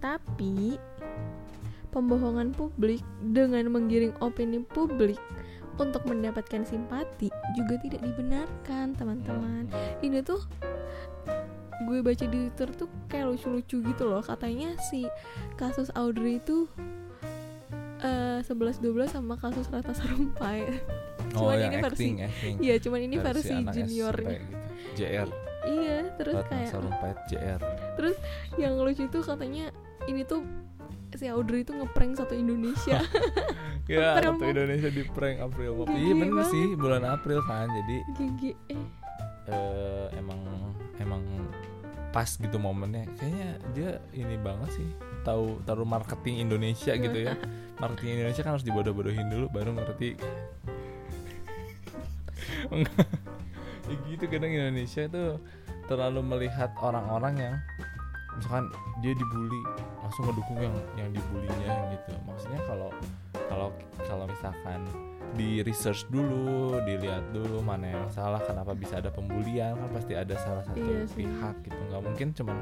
tapi 0.00 0.80
pembohongan 1.92 2.56
publik 2.56 3.04
dengan 3.20 3.68
menggiring 3.68 4.16
opini 4.24 4.64
publik 4.64 5.20
untuk 5.78 6.02
mendapatkan 6.08 6.64
simpati 6.64 7.28
juga 7.54 7.76
tidak 7.84 8.00
dibenarkan 8.02 8.96
teman-teman. 8.96 9.68
Ini 10.00 10.24
tuh 10.24 10.42
gue 11.86 12.02
baca 12.02 12.24
di 12.26 12.50
Twitter 12.50 12.68
tuh 12.74 12.90
kayak 13.06 13.36
lucu-lucu 13.36 13.84
gitu 13.84 14.04
loh. 14.08 14.24
Katanya 14.24 14.74
si 14.90 15.06
kasus 15.60 15.92
Audrey 15.94 16.40
itu 16.40 16.66
eh 17.98 18.38
11-12 18.40 18.80
sama 19.08 19.34
kasus 19.34 19.66
Ratna 19.66 19.90
Sarumpait 19.90 20.70
oh 21.34 21.44
Cuman 21.44 21.56
yang 21.56 21.72
ini 21.72 21.78
versi- 21.78 22.04
acting 22.04 22.14
acting 22.22 22.54
iya 22.58 22.74
cuman 22.78 23.00
ini 23.02 23.16
versi, 23.18 23.48
SMP 23.48 23.68
juniornya 23.74 24.38
gitu. 24.38 24.56
JR 24.96 25.28
iya 25.66 25.98
terus 26.14 26.34
Ratna 26.36 26.48
kayak 26.48 26.70
Sarumpait 26.70 27.18
JR 27.26 27.60
yang 28.56 28.74
lucu 28.76 29.04
tuh 29.06 29.20
katanya 29.20 29.74
ini 30.06 30.22
tuh 30.22 30.46
si 31.10 31.24
Audrey 31.26 31.62
itu 31.62 31.72
ngeprank 31.72 32.16
satu 32.16 32.32
Indonesia 32.32 33.00
Ya, 33.88 34.20
April 34.20 34.36
satu. 34.36 34.44
Indonesia 34.52 34.90
di 34.92 35.00
prank 35.02 35.40
April 35.40 35.72
Mop. 35.72 35.88
Gigi 35.88 35.96
Iya 35.96 36.12
bener 36.12 36.28
banget. 36.36 36.52
sih, 36.52 36.64
bulan 36.76 37.02
April 37.08 37.40
kan. 37.40 37.72
Jadi 37.72 37.96
GG 38.12 38.42
eh 38.68 38.82
eh, 39.48 40.06
emang 40.12 40.40
emang 41.00 41.24
pas 42.10 42.28
gitu 42.28 42.56
momennya. 42.56 43.06
Kayaknya 43.16 43.50
dia 43.76 43.90
ini 44.16 44.36
banget 44.40 44.70
sih. 44.80 44.88
Tahu 45.22 45.62
taruh 45.68 45.88
marketing 45.88 46.44
Indonesia 46.48 46.94
gitu 46.96 47.18
ya. 47.18 47.34
Marketing 47.82 48.18
Indonesia 48.18 48.42
kan 48.42 48.58
harus 48.58 48.66
dibodoh-bodohin 48.66 49.30
dulu 49.30 49.46
baru 49.54 49.70
ngerti. 49.76 50.18
Enggak. 52.74 53.06
ya 53.88 53.96
gitu 54.04 54.24
kadang 54.28 54.52
Indonesia 54.52 55.08
tuh 55.08 55.40
terlalu 55.88 56.20
melihat 56.20 56.68
orang-orang 56.84 57.34
yang 57.40 57.54
misalkan 58.36 58.68
dia 59.00 59.16
dibully 59.16 59.62
langsung 60.04 60.28
ngedukung 60.28 60.58
yang 60.60 60.76
yang 60.94 61.08
dibulinya 61.10 61.72
gitu 61.96 62.12
maksudnya 62.28 62.60
kalau 62.68 62.90
kalau 63.48 63.68
kalau 64.04 64.24
misalkan 64.28 64.84
di 65.30 65.60
research 65.60 66.08
dulu 66.08 66.80
dilihat 66.82 67.30
dulu 67.30 67.60
mana 67.60 67.92
yang 67.92 68.06
salah 68.08 68.40
kenapa 68.40 68.72
bisa 68.72 68.98
ada 68.98 69.08
pembulian 69.08 69.76
kan 69.76 69.90
pasti 69.92 70.12
ada 70.12 70.34
salah 70.34 70.64
satu 70.64 70.78
Iya 70.78 71.04
sih. 71.06 71.22
pihak 71.22 71.54
gitu. 71.62 71.78
Nggak 71.90 72.02
mungkin 72.02 72.28
cuman 72.32 72.56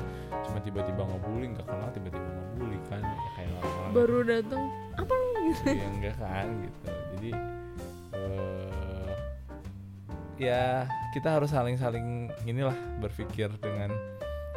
cuma 0.45 0.59
tiba-tiba 0.61 1.03
ngebully 1.05 1.47
nggak 1.55 1.67
kenal 1.67 1.89
tiba-tiba 1.91 2.27
ngebully 2.27 2.79
kan 2.89 3.01
ya 3.01 3.17
kayak 3.33 3.51
orang-orang 3.55 3.93
baru 3.95 4.19
datang 4.25 4.63
apa 4.95 5.15
gitu 5.47 5.69
ya 5.71 5.87
enggak 5.89 6.17
kan 6.19 6.47
gitu. 6.61 6.81
Jadi 7.17 7.31
eh, 8.13 9.13
ya 10.37 10.63
kita 11.13 11.29
harus 11.33 11.49
saling-saling 11.49 12.07
inilah 12.45 12.77
berpikir 13.01 13.49
dengan 13.57 13.95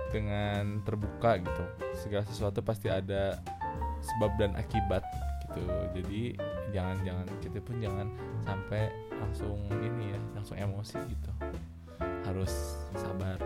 dengan 0.10 0.82
terbuka 0.84 1.38
gitu. 1.40 1.64
Segala 1.96 2.26
sesuatu 2.26 2.60
pasti 2.60 2.90
ada 2.90 3.38
sebab 4.02 4.32
dan 4.36 4.56
akibat 4.56 5.04
gitu. 5.50 5.62
Jadi 5.98 6.22
jangan 6.70 6.98
jangan 7.02 7.26
kita 7.42 7.60
pun 7.66 7.82
jangan 7.82 8.08
sampai 8.46 8.94
langsung 9.18 9.58
ini 9.82 10.14
ya 10.14 10.20
langsung 10.38 10.58
emosi 10.58 10.98
gitu. 11.10 11.32
Harus 12.30 12.78
sabar. 12.94 13.38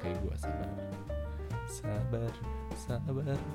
Kayak 0.00 0.16
gua 0.24 0.34
sabar. 0.40 0.72
Sabar 1.68 2.30
sabar. 2.76 3.38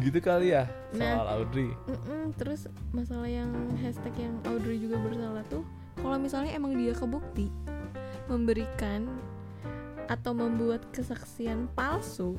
Gitu 0.00 0.16
kali 0.20 0.52
ya 0.54 0.64
Nah. 0.96 1.20
soal 1.20 1.28
Audrey. 1.42 1.70
Mm-mm, 1.88 2.32
terus 2.36 2.64
masalah 2.90 3.28
yang 3.28 3.50
hashtag 3.80 4.14
yang 4.16 4.36
Audrey 4.48 4.80
juga 4.80 4.96
bersalah 5.00 5.44
tuh 5.48 5.64
kalau 6.00 6.16
misalnya 6.16 6.56
emang 6.56 6.72
dia 6.76 6.96
kebukti 6.96 7.52
memberikan 8.26 9.10
atau 10.08 10.32
membuat 10.34 10.82
kesaksian 10.90 11.70
palsu 11.76 12.34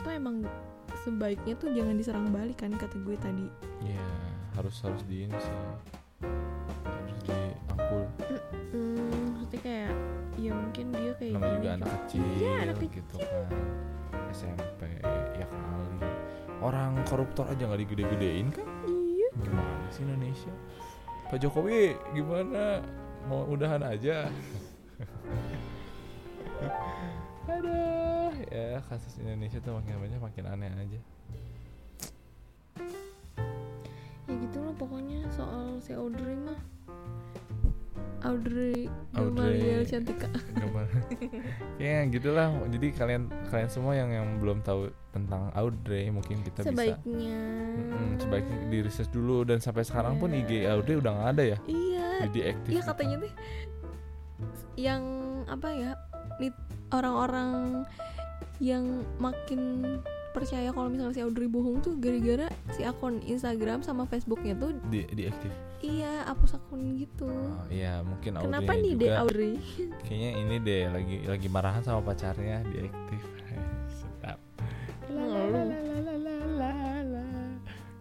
itu 0.00 0.08
emang 0.08 0.46
sebaiknya 1.00 1.54
tuh 1.56 1.72
jangan 1.72 1.96
diserang 1.96 2.28
balik 2.28 2.60
kan 2.60 2.72
kata 2.76 2.96
gue 3.00 3.16
tadi. 3.16 3.46
Ya 3.84 4.04
harus 4.56 4.76
harus 4.84 5.02
di 5.08 5.24
ini 5.24 5.36
sih. 5.40 5.56
Harus 6.84 7.20
diangkul 7.24 8.02
hmm, 8.76 9.40
maksudnya 9.40 9.60
kayak 9.64 9.92
ya 10.40 10.52
mungkin 10.56 10.86
dia 10.92 11.12
kayak 11.16 11.34
namanya 11.36 11.54
juga 11.56 11.68
anak 11.76 11.88
kan. 11.88 11.96
kecil 12.04 12.24
Iya, 12.36 12.52
anak 12.64 12.76
gitu 12.84 13.16
kan. 13.20 13.50
SMP 14.30 14.80
ya 15.40 15.46
kali. 15.48 15.98
Orang 16.60 16.92
koruptor 17.08 17.48
aja 17.48 17.62
nggak 17.64 17.80
digede-gedein 17.88 18.48
kan? 18.52 18.68
Iya. 18.84 19.28
Gimana 19.40 19.86
sih 19.88 20.04
Indonesia? 20.04 20.52
Pak 21.32 21.38
Jokowi 21.40 21.96
gimana? 22.12 22.84
Mau 23.28 23.46
udahan 23.48 23.84
aja. 23.84 24.28
Aduh, 27.50 28.09
ya 28.48 28.80
kasus 28.84 29.18
Indonesia 29.18 29.60
tuh 29.60 29.76
makin 29.76 30.00
banyak 30.00 30.20
makin 30.20 30.44
aneh 30.46 30.68
aja. 30.72 31.00
ya 34.30 34.34
gitu 34.38 34.62
loh 34.62 34.74
pokoknya 34.78 35.26
soal 35.34 35.82
si 35.82 35.90
Audrey 35.90 36.38
mah 36.38 36.54
Audrey 38.20 38.86
Audrey. 39.16 39.58
Gamaliel 39.58 39.82
Cantika 39.82 40.28
ya 41.82 42.04
gitulah. 42.06 42.52
Jadi 42.68 42.92
kalian 42.92 43.22
kalian 43.48 43.70
semua 43.72 43.96
yang 43.96 44.12
yang 44.12 44.28
belum 44.38 44.60
tahu 44.60 44.92
tentang 45.10 45.48
Audrey 45.50 46.12
mungkin 46.12 46.44
kita 46.44 46.62
bisa 46.62 46.70
sebaiknya 46.70 47.40
Mm-mm, 47.80 48.20
sebaiknya 48.20 48.56
di 48.68 48.78
research 48.84 49.08
dulu 49.10 49.42
dan 49.42 49.58
sampai 49.58 49.82
sekarang 49.82 50.20
pun 50.20 50.30
Iya. 50.30 50.44
IG 50.46 50.50
Audrey 50.68 50.96
udah 51.00 51.10
nggak 51.10 51.30
ada 51.32 51.44
ya. 51.56 51.58
iya 51.66 52.08
Jadi 52.28 52.38
aktif. 52.46 52.70
iya 52.70 52.82
katanya 52.84 53.16
tuh 53.18 53.32
yang 54.76 55.02
apa 55.48 55.68
ya 55.72 55.92
orang-orang 56.92 57.82
yang 58.60 58.84
makin 59.16 59.84
percaya 60.30 60.70
kalau 60.70 60.86
misalnya 60.86 61.14
si 61.16 61.22
Audrey 61.26 61.50
bohong 61.50 61.82
tuh 61.82 61.98
gara-gara 61.98 62.46
si 62.70 62.86
akun 62.86 63.18
Instagram 63.26 63.82
sama 63.82 64.06
Facebooknya 64.06 64.54
tuh 64.54 64.78
di 64.86 65.02
diaktif. 65.10 65.50
iya 65.82 66.22
hapus 66.30 66.54
akun 66.54 66.94
gitu 66.94 67.26
Oh, 67.26 67.66
iya 67.66 67.98
mungkin 68.06 68.38
Audrey 68.38 68.46
kenapa 68.46 68.72
nih 68.78 68.92
deh 68.94 69.10
Audrey 69.18 69.54
kayaknya 70.06 70.30
ini 70.38 70.56
deh 70.62 70.82
lagi 70.86 71.16
lagi 71.26 71.48
marahan 71.50 71.82
sama 71.82 72.00
pacarnya 72.04 72.62
diaktif. 72.70 73.22
Sedap. 73.90 74.38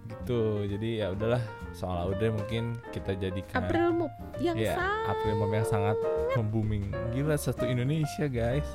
Gitu 0.10 0.42
jadi 0.70 0.90
ya 1.02 1.08
udahlah 1.18 1.42
soal 1.74 2.14
Audrey 2.14 2.30
mungkin 2.30 2.78
kita 2.94 3.18
jadikan 3.18 3.66
April 3.66 3.90
Mop 4.06 4.14
yang 4.38 4.54
ya 4.54 4.78
sangat 4.78 5.10
April 5.18 5.34
Mop 5.42 5.50
yang 5.50 5.66
sangat 5.66 5.98
membuming 6.38 6.94
gila 7.10 7.34
satu 7.34 7.66
Indonesia 7.66 8.30
guys 8.30 8.68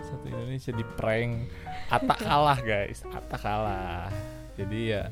satu 0.00 0.26
Indonesia 0.28 0.72
di 0.72 0.84
prank. 0.96 1.48
Atta 1.88 2.14
kalah 2.18 2.58
guys. 2.60 3.00
Atta 3.08 3.36
kalah. 3.38 4.08
Jadi 4.56 4.96
ya 4.96 5.08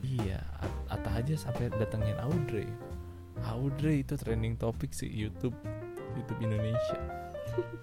iya 0.00 0.40
At- 0.58 1.00
Atta 1.00 1.10
aja 1.22 1.34
sampai 1.36 1.70
datengin 1.76 2.16
Audrey. 2.20 2.68
Audrey 3.46 4.04
itu 4.04 4.16
trending 4.20 4.56
topik 4.60 4.92
sih 4.92 5.08
YouTube 5.08 5.56
YouTube 6.16 6.40
Indonesia. 6.44 6.98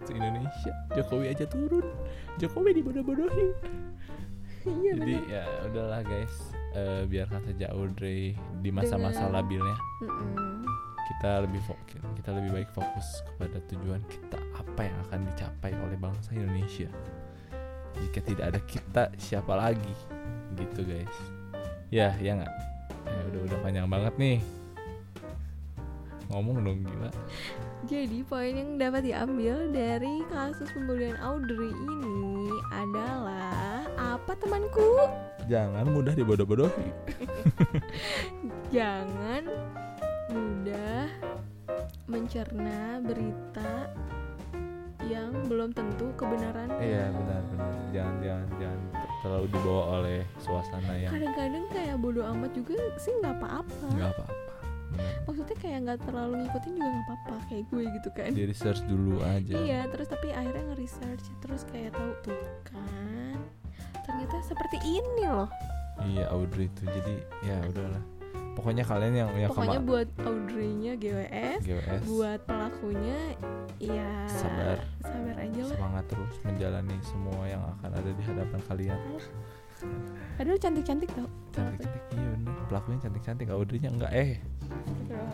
Se 0.05 0.11
Indonesia. 0.15 0.73
Jokowi 0.95 1.33
aja 1.33 1.45
turun. 1.49 1.85
Jokowi 2.39 2.77
dibodoh-bodohin. 2.81 3.51
Iya 4.67 4.93
jadi 4.99 5.15
benar 5.15 5.31
ya 5.31 5.43
udahlah 5.71 6.01
guys. 6.03 6.35
Eh, 6.75 7.03
biarkan 7.07 7.41
saja 7.47 7.71
Audrey 7.71 8.35
di 8.61 8.69
masa-masa 8.69 9.25
labilnya. 9.31 9.77
Mm-mm. 10.03 10.67
kita 11.07 11.39
lebih 11.47 11.63
fokus 11.63 12.03
kita 12.19 12.29
lebih 12.35 12.51
baik 12.51 12.69
fokus 12.75 13.07
kepada 13.23 13.57
tujuan 13.71 14.03
kita 14.11 14.37
apa 14.77 14.93
yang 14.93 15.01
akan 15.09 15.25
dicapai 15.33 15.73
oleh 15.73 15.97
bangsa 15.97 16.37
Indonesia. 16.37 16.85
Jika 17.97 18.21
tidak 18.21 18.45
ada 18.53 18.61
kita 18.61 19.03
siapa 19.17 19.57
lagi? 19.57 19.89
Gitu 20.53 20.85
guys. 20.85 21.17
Ya 21.89 22.13
ya 22.21 22.37
nggak? 22.37 22.53
Ya, 23.09 23.21
udah 23.33 23.41
udah 23.49 23.57
panjang 23.65 23.89
banget 23.89 24.13
nih. 24.21 24.37
Ngomong 26.29 26.61
dong 26.61 26.85
gila. 26.85 27.09
Jadi 27.89 28.21
poin 28.21 28.53
yang 28.53 28.77
dapat 28.77 29.09
diambil 29.09 29.65
dari 29.73 30.21
kasus 30.29 30.69
pembulian 30.69 31.17
Audrey 31.25 31.73
ini 31.73 32.53
adalah 32.69 33.81
apa 33.97 34.37
temanku? 34.37 35.09
jangan 35.49 35.89
mudah 35.89 36.13
dibodoh-bodohi. 36.13 36.93
Jangan 38.75 39.41
mudah 40.29 41.07
mencerna 42.05 42.99
berita 43.01 43.89
yang 45.07 45.31
belum 45.47 45.71
tentu 45.71 46.11
kebenaran. 46.13 46.67
iya 46.77 47.07
benar 47.09 47.41
benar 47.49 47.71
jangan 47.89 48.15
jangan 48.19 48.47
jangan 48.59 48.79
terlalu 49.17 49.45
dibawa 49.49 49.83
oleh 49.97 50.19
suasana 50.37 50.93
yang 50.95 51.11
Kadang-kadang 51.11 51.65
kayak 51.71 51.95
bodoh 51.97 52.25
amat 52.35 52.51
juga 52.53 52.75
sih 52.97 53.13
nggak 53.17 53.35
apa-apa. 53.39 53.87
nggak 53.95 54.11
apa-apa. 54.13 54.35
Maksudnya 55.27 55.57
kayak 55.59 55.79
nggak 55.83 55.99
terlalu 56.05 56.33
ngikutin 56.41 56.71
juga 56.73 56.87
nggak 56.87 57.05
apa-apa 57.05 57.35
kayak 57.47 57.63
gue 57.69 57.83
gitu 57.91 58.09
kan. 58.15 58.29
di 58.31 58.43
research 58.45 58.81
dulu 58.87 59.15
aja 59.21 59.53
Iya, 59.53 59.79
terus 59.91 60.07
tapi 60.07 60.27
akhirnya 60.31 60.63
nge-research 60.71 61.25
terus 61.39 61.61
kayak 61.69 61.91
tahu 61.93 62.11
tuh 62.23 62.41
kan. 62.63 63.37
Ternyata 64.07 64.35
seperti 64.41 64.77
ini 64.83 65.23
loh. 65.27 65.49
iya 66.05 66.29
Audrey 66.29 66.67
itu 66.67 66.83
jadi 66.87 67.15
ya 67.43 67.57
udahlah 67.67 68.03
pokoknya 68.57 68.81
kalian 68.81 69.13
yang 69.15 69.29
yang 69.37 69.49
Pokoknya 69.49 69.77
kema- 69.77 69.85
buat 69.85 70.09
Audrey-nya 70.19 70.93
GWS, 70.95 71.61
GWS 71.61 72.01
buat 72.03 72.39
pelakunya 72.41 73.19
ya 73.77 74.09
Sabar. 74.25 74.81
sabar 74.99 75.35
aja 75.37 75.61
lah. 75.61 75.69
semangat 75.71 76.03
terus 76.07 76.33
menjalani 76.41 76.97
semua 77.03 77.41
yang 77.45 77.61
akan 77.71 77.89
ada 77.93 78.09
di 78.09 78.23
hadapan 78.23 78.59
kalian 78.65 78.99
Padahal 80.33 80.57
cantik-cantik 80.57 81.09
tau. 81.11 81.29
cantik 81.51 81.85
cantik 81.85 82.01
iya 82.11 82.29
bener 82.33 82.53
pelakunya 82.65 82.99
cantik 82.99 83.21
cantik 83.23 83.47
Audrey-nya 83.47 83.89
enggak 83.89 84.09
eh 84.11 84.41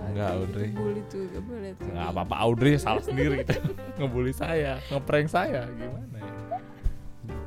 Enggak, 0.05 0.29
Audrey. 0.35 0.69
Bully 0.69 1.01
tuh, 1.07 1.25
gak 1.25 1.41
boleh 1.41 1.71
tuh. 1.73 1.89
nggak 1.89 2.05
apa 2.05 2.21
apa 2.21 2.35
Audrey 2.37 2.75
salah 2.77 3.01
sendiri 3.01 3.41
gitu 3.41 3.55
ngebully 3.97 4.29
saya 4.29 4.77
ngeprank 4.85 5.25
saya 5.27 5.65
gimana 5.71 6.19
ya 6.19 6.31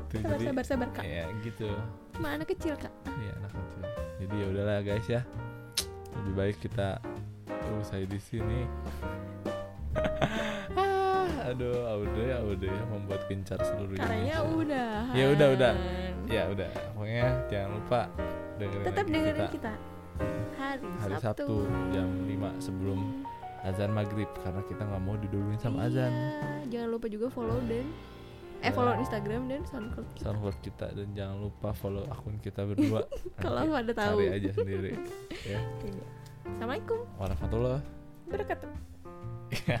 gitu 0.09 0.17
Sabar, 0.17 0.33
jadi 0.33 0.45
sabar, 0.47 0.63
sabar 0.65 0.89
kak. 0.91 1.03
ya 1.05 1.25
gitu 1.43 1.69
Cuma 2.11 2.27
anak 2.33 2.47
kecil 2.49 2.73
kak. 2.73 2.89
Iya 3.05 3.31
anak 3.37 3.51
kecil. 3.53 3.81
Jadi 4.17 4.35
ya 4.35 4.45
udahlah 4.49 4.77
guys 4.81 5.05
ya. 5.05 5.21
Lebih 6.17 6.33
baik 6.33 6.57
kita 6.59 6.97
usai 7.77 8.05
di 8.05 8.19
sini. 8.19 8.61
Ah, 10.77 11.49
Aduh, 11.49 11.73
udah 12.03 12.23
ya 12.27 12.37
udah 12.43 12.69
ya 12.69 12.83
membuat 12.91 13.23
gencar 13.25 13.57
seluruh 13.63 13.95
Karanya 13.95 14.43
Indonesia. 14.43 14.61
udah. 14.61 14.89
Ya 15.15 15.25
udah, 15.31 15.47
udah. 15.55 15.73
Ya 16.27 16.43
udah, 16.51 16.69
pokoknya 16.93 17.25
jangan 17.47 17.69
lupa 17.79 17.99
dengerin 18.59 18.85
Tetap 18.85 19.05
dengerin 19.07 19.35
kita 19.37 19.49
kita. 19.49 19.73
Hari, 20.59 20.87
hari 20.99 21.15
Sabtu. 21.23 21.55
jam 21.89 22.09
5 22.27 22.51
sebelum 22.59 22.99
azan 23.63 23.91
maghrib 23.95 24.29
karena 24.43 24.61
kita 24.67 24.81
nggak 24.83 25.01
mau 25.01 25.15
diduluin 25.15 25.57
sama 25.57 25.87
azan. 25.87 26.11
Iya, 26.11 26.43
Jangan 26.67 26.89
lupa 26.91 27.07
juga 27.07 27.27
follow 27.31 27.57
dan 27.65 27.85
eh 28.57 28.63
Ya. 28.63 28.71
follow 28.71 28.95
Instagram 28.95 29.41
dan 29.45 29.61
SoundCloud. 29.63 30.07
kita. 30.11 30.23
Soundcloud 30.23 30.57
kita 30.59 30.87
dan 30.91 31.07
jangan 31.13 31.37
lupa 31.39 31.69
follow 31.71 32.03
akun 32.05 32.35
kita 32.37 32.61
berdua. 32.63 33.05
Kalau 33.39 33.63
pada 33.67 33.91
tahu. 33.91 34.17
cari 34.19 34.33
aja 34.33 34.49
sendiri. 34.51 34.91
ya. 35.51 35.59
Iya. 35.83 36.05
Assalamualaikum 36.47 36.99
Warahmatullah. 37.15 37.79
wabarakatuh. 38.25 38.71
Ya. 39.65 39.79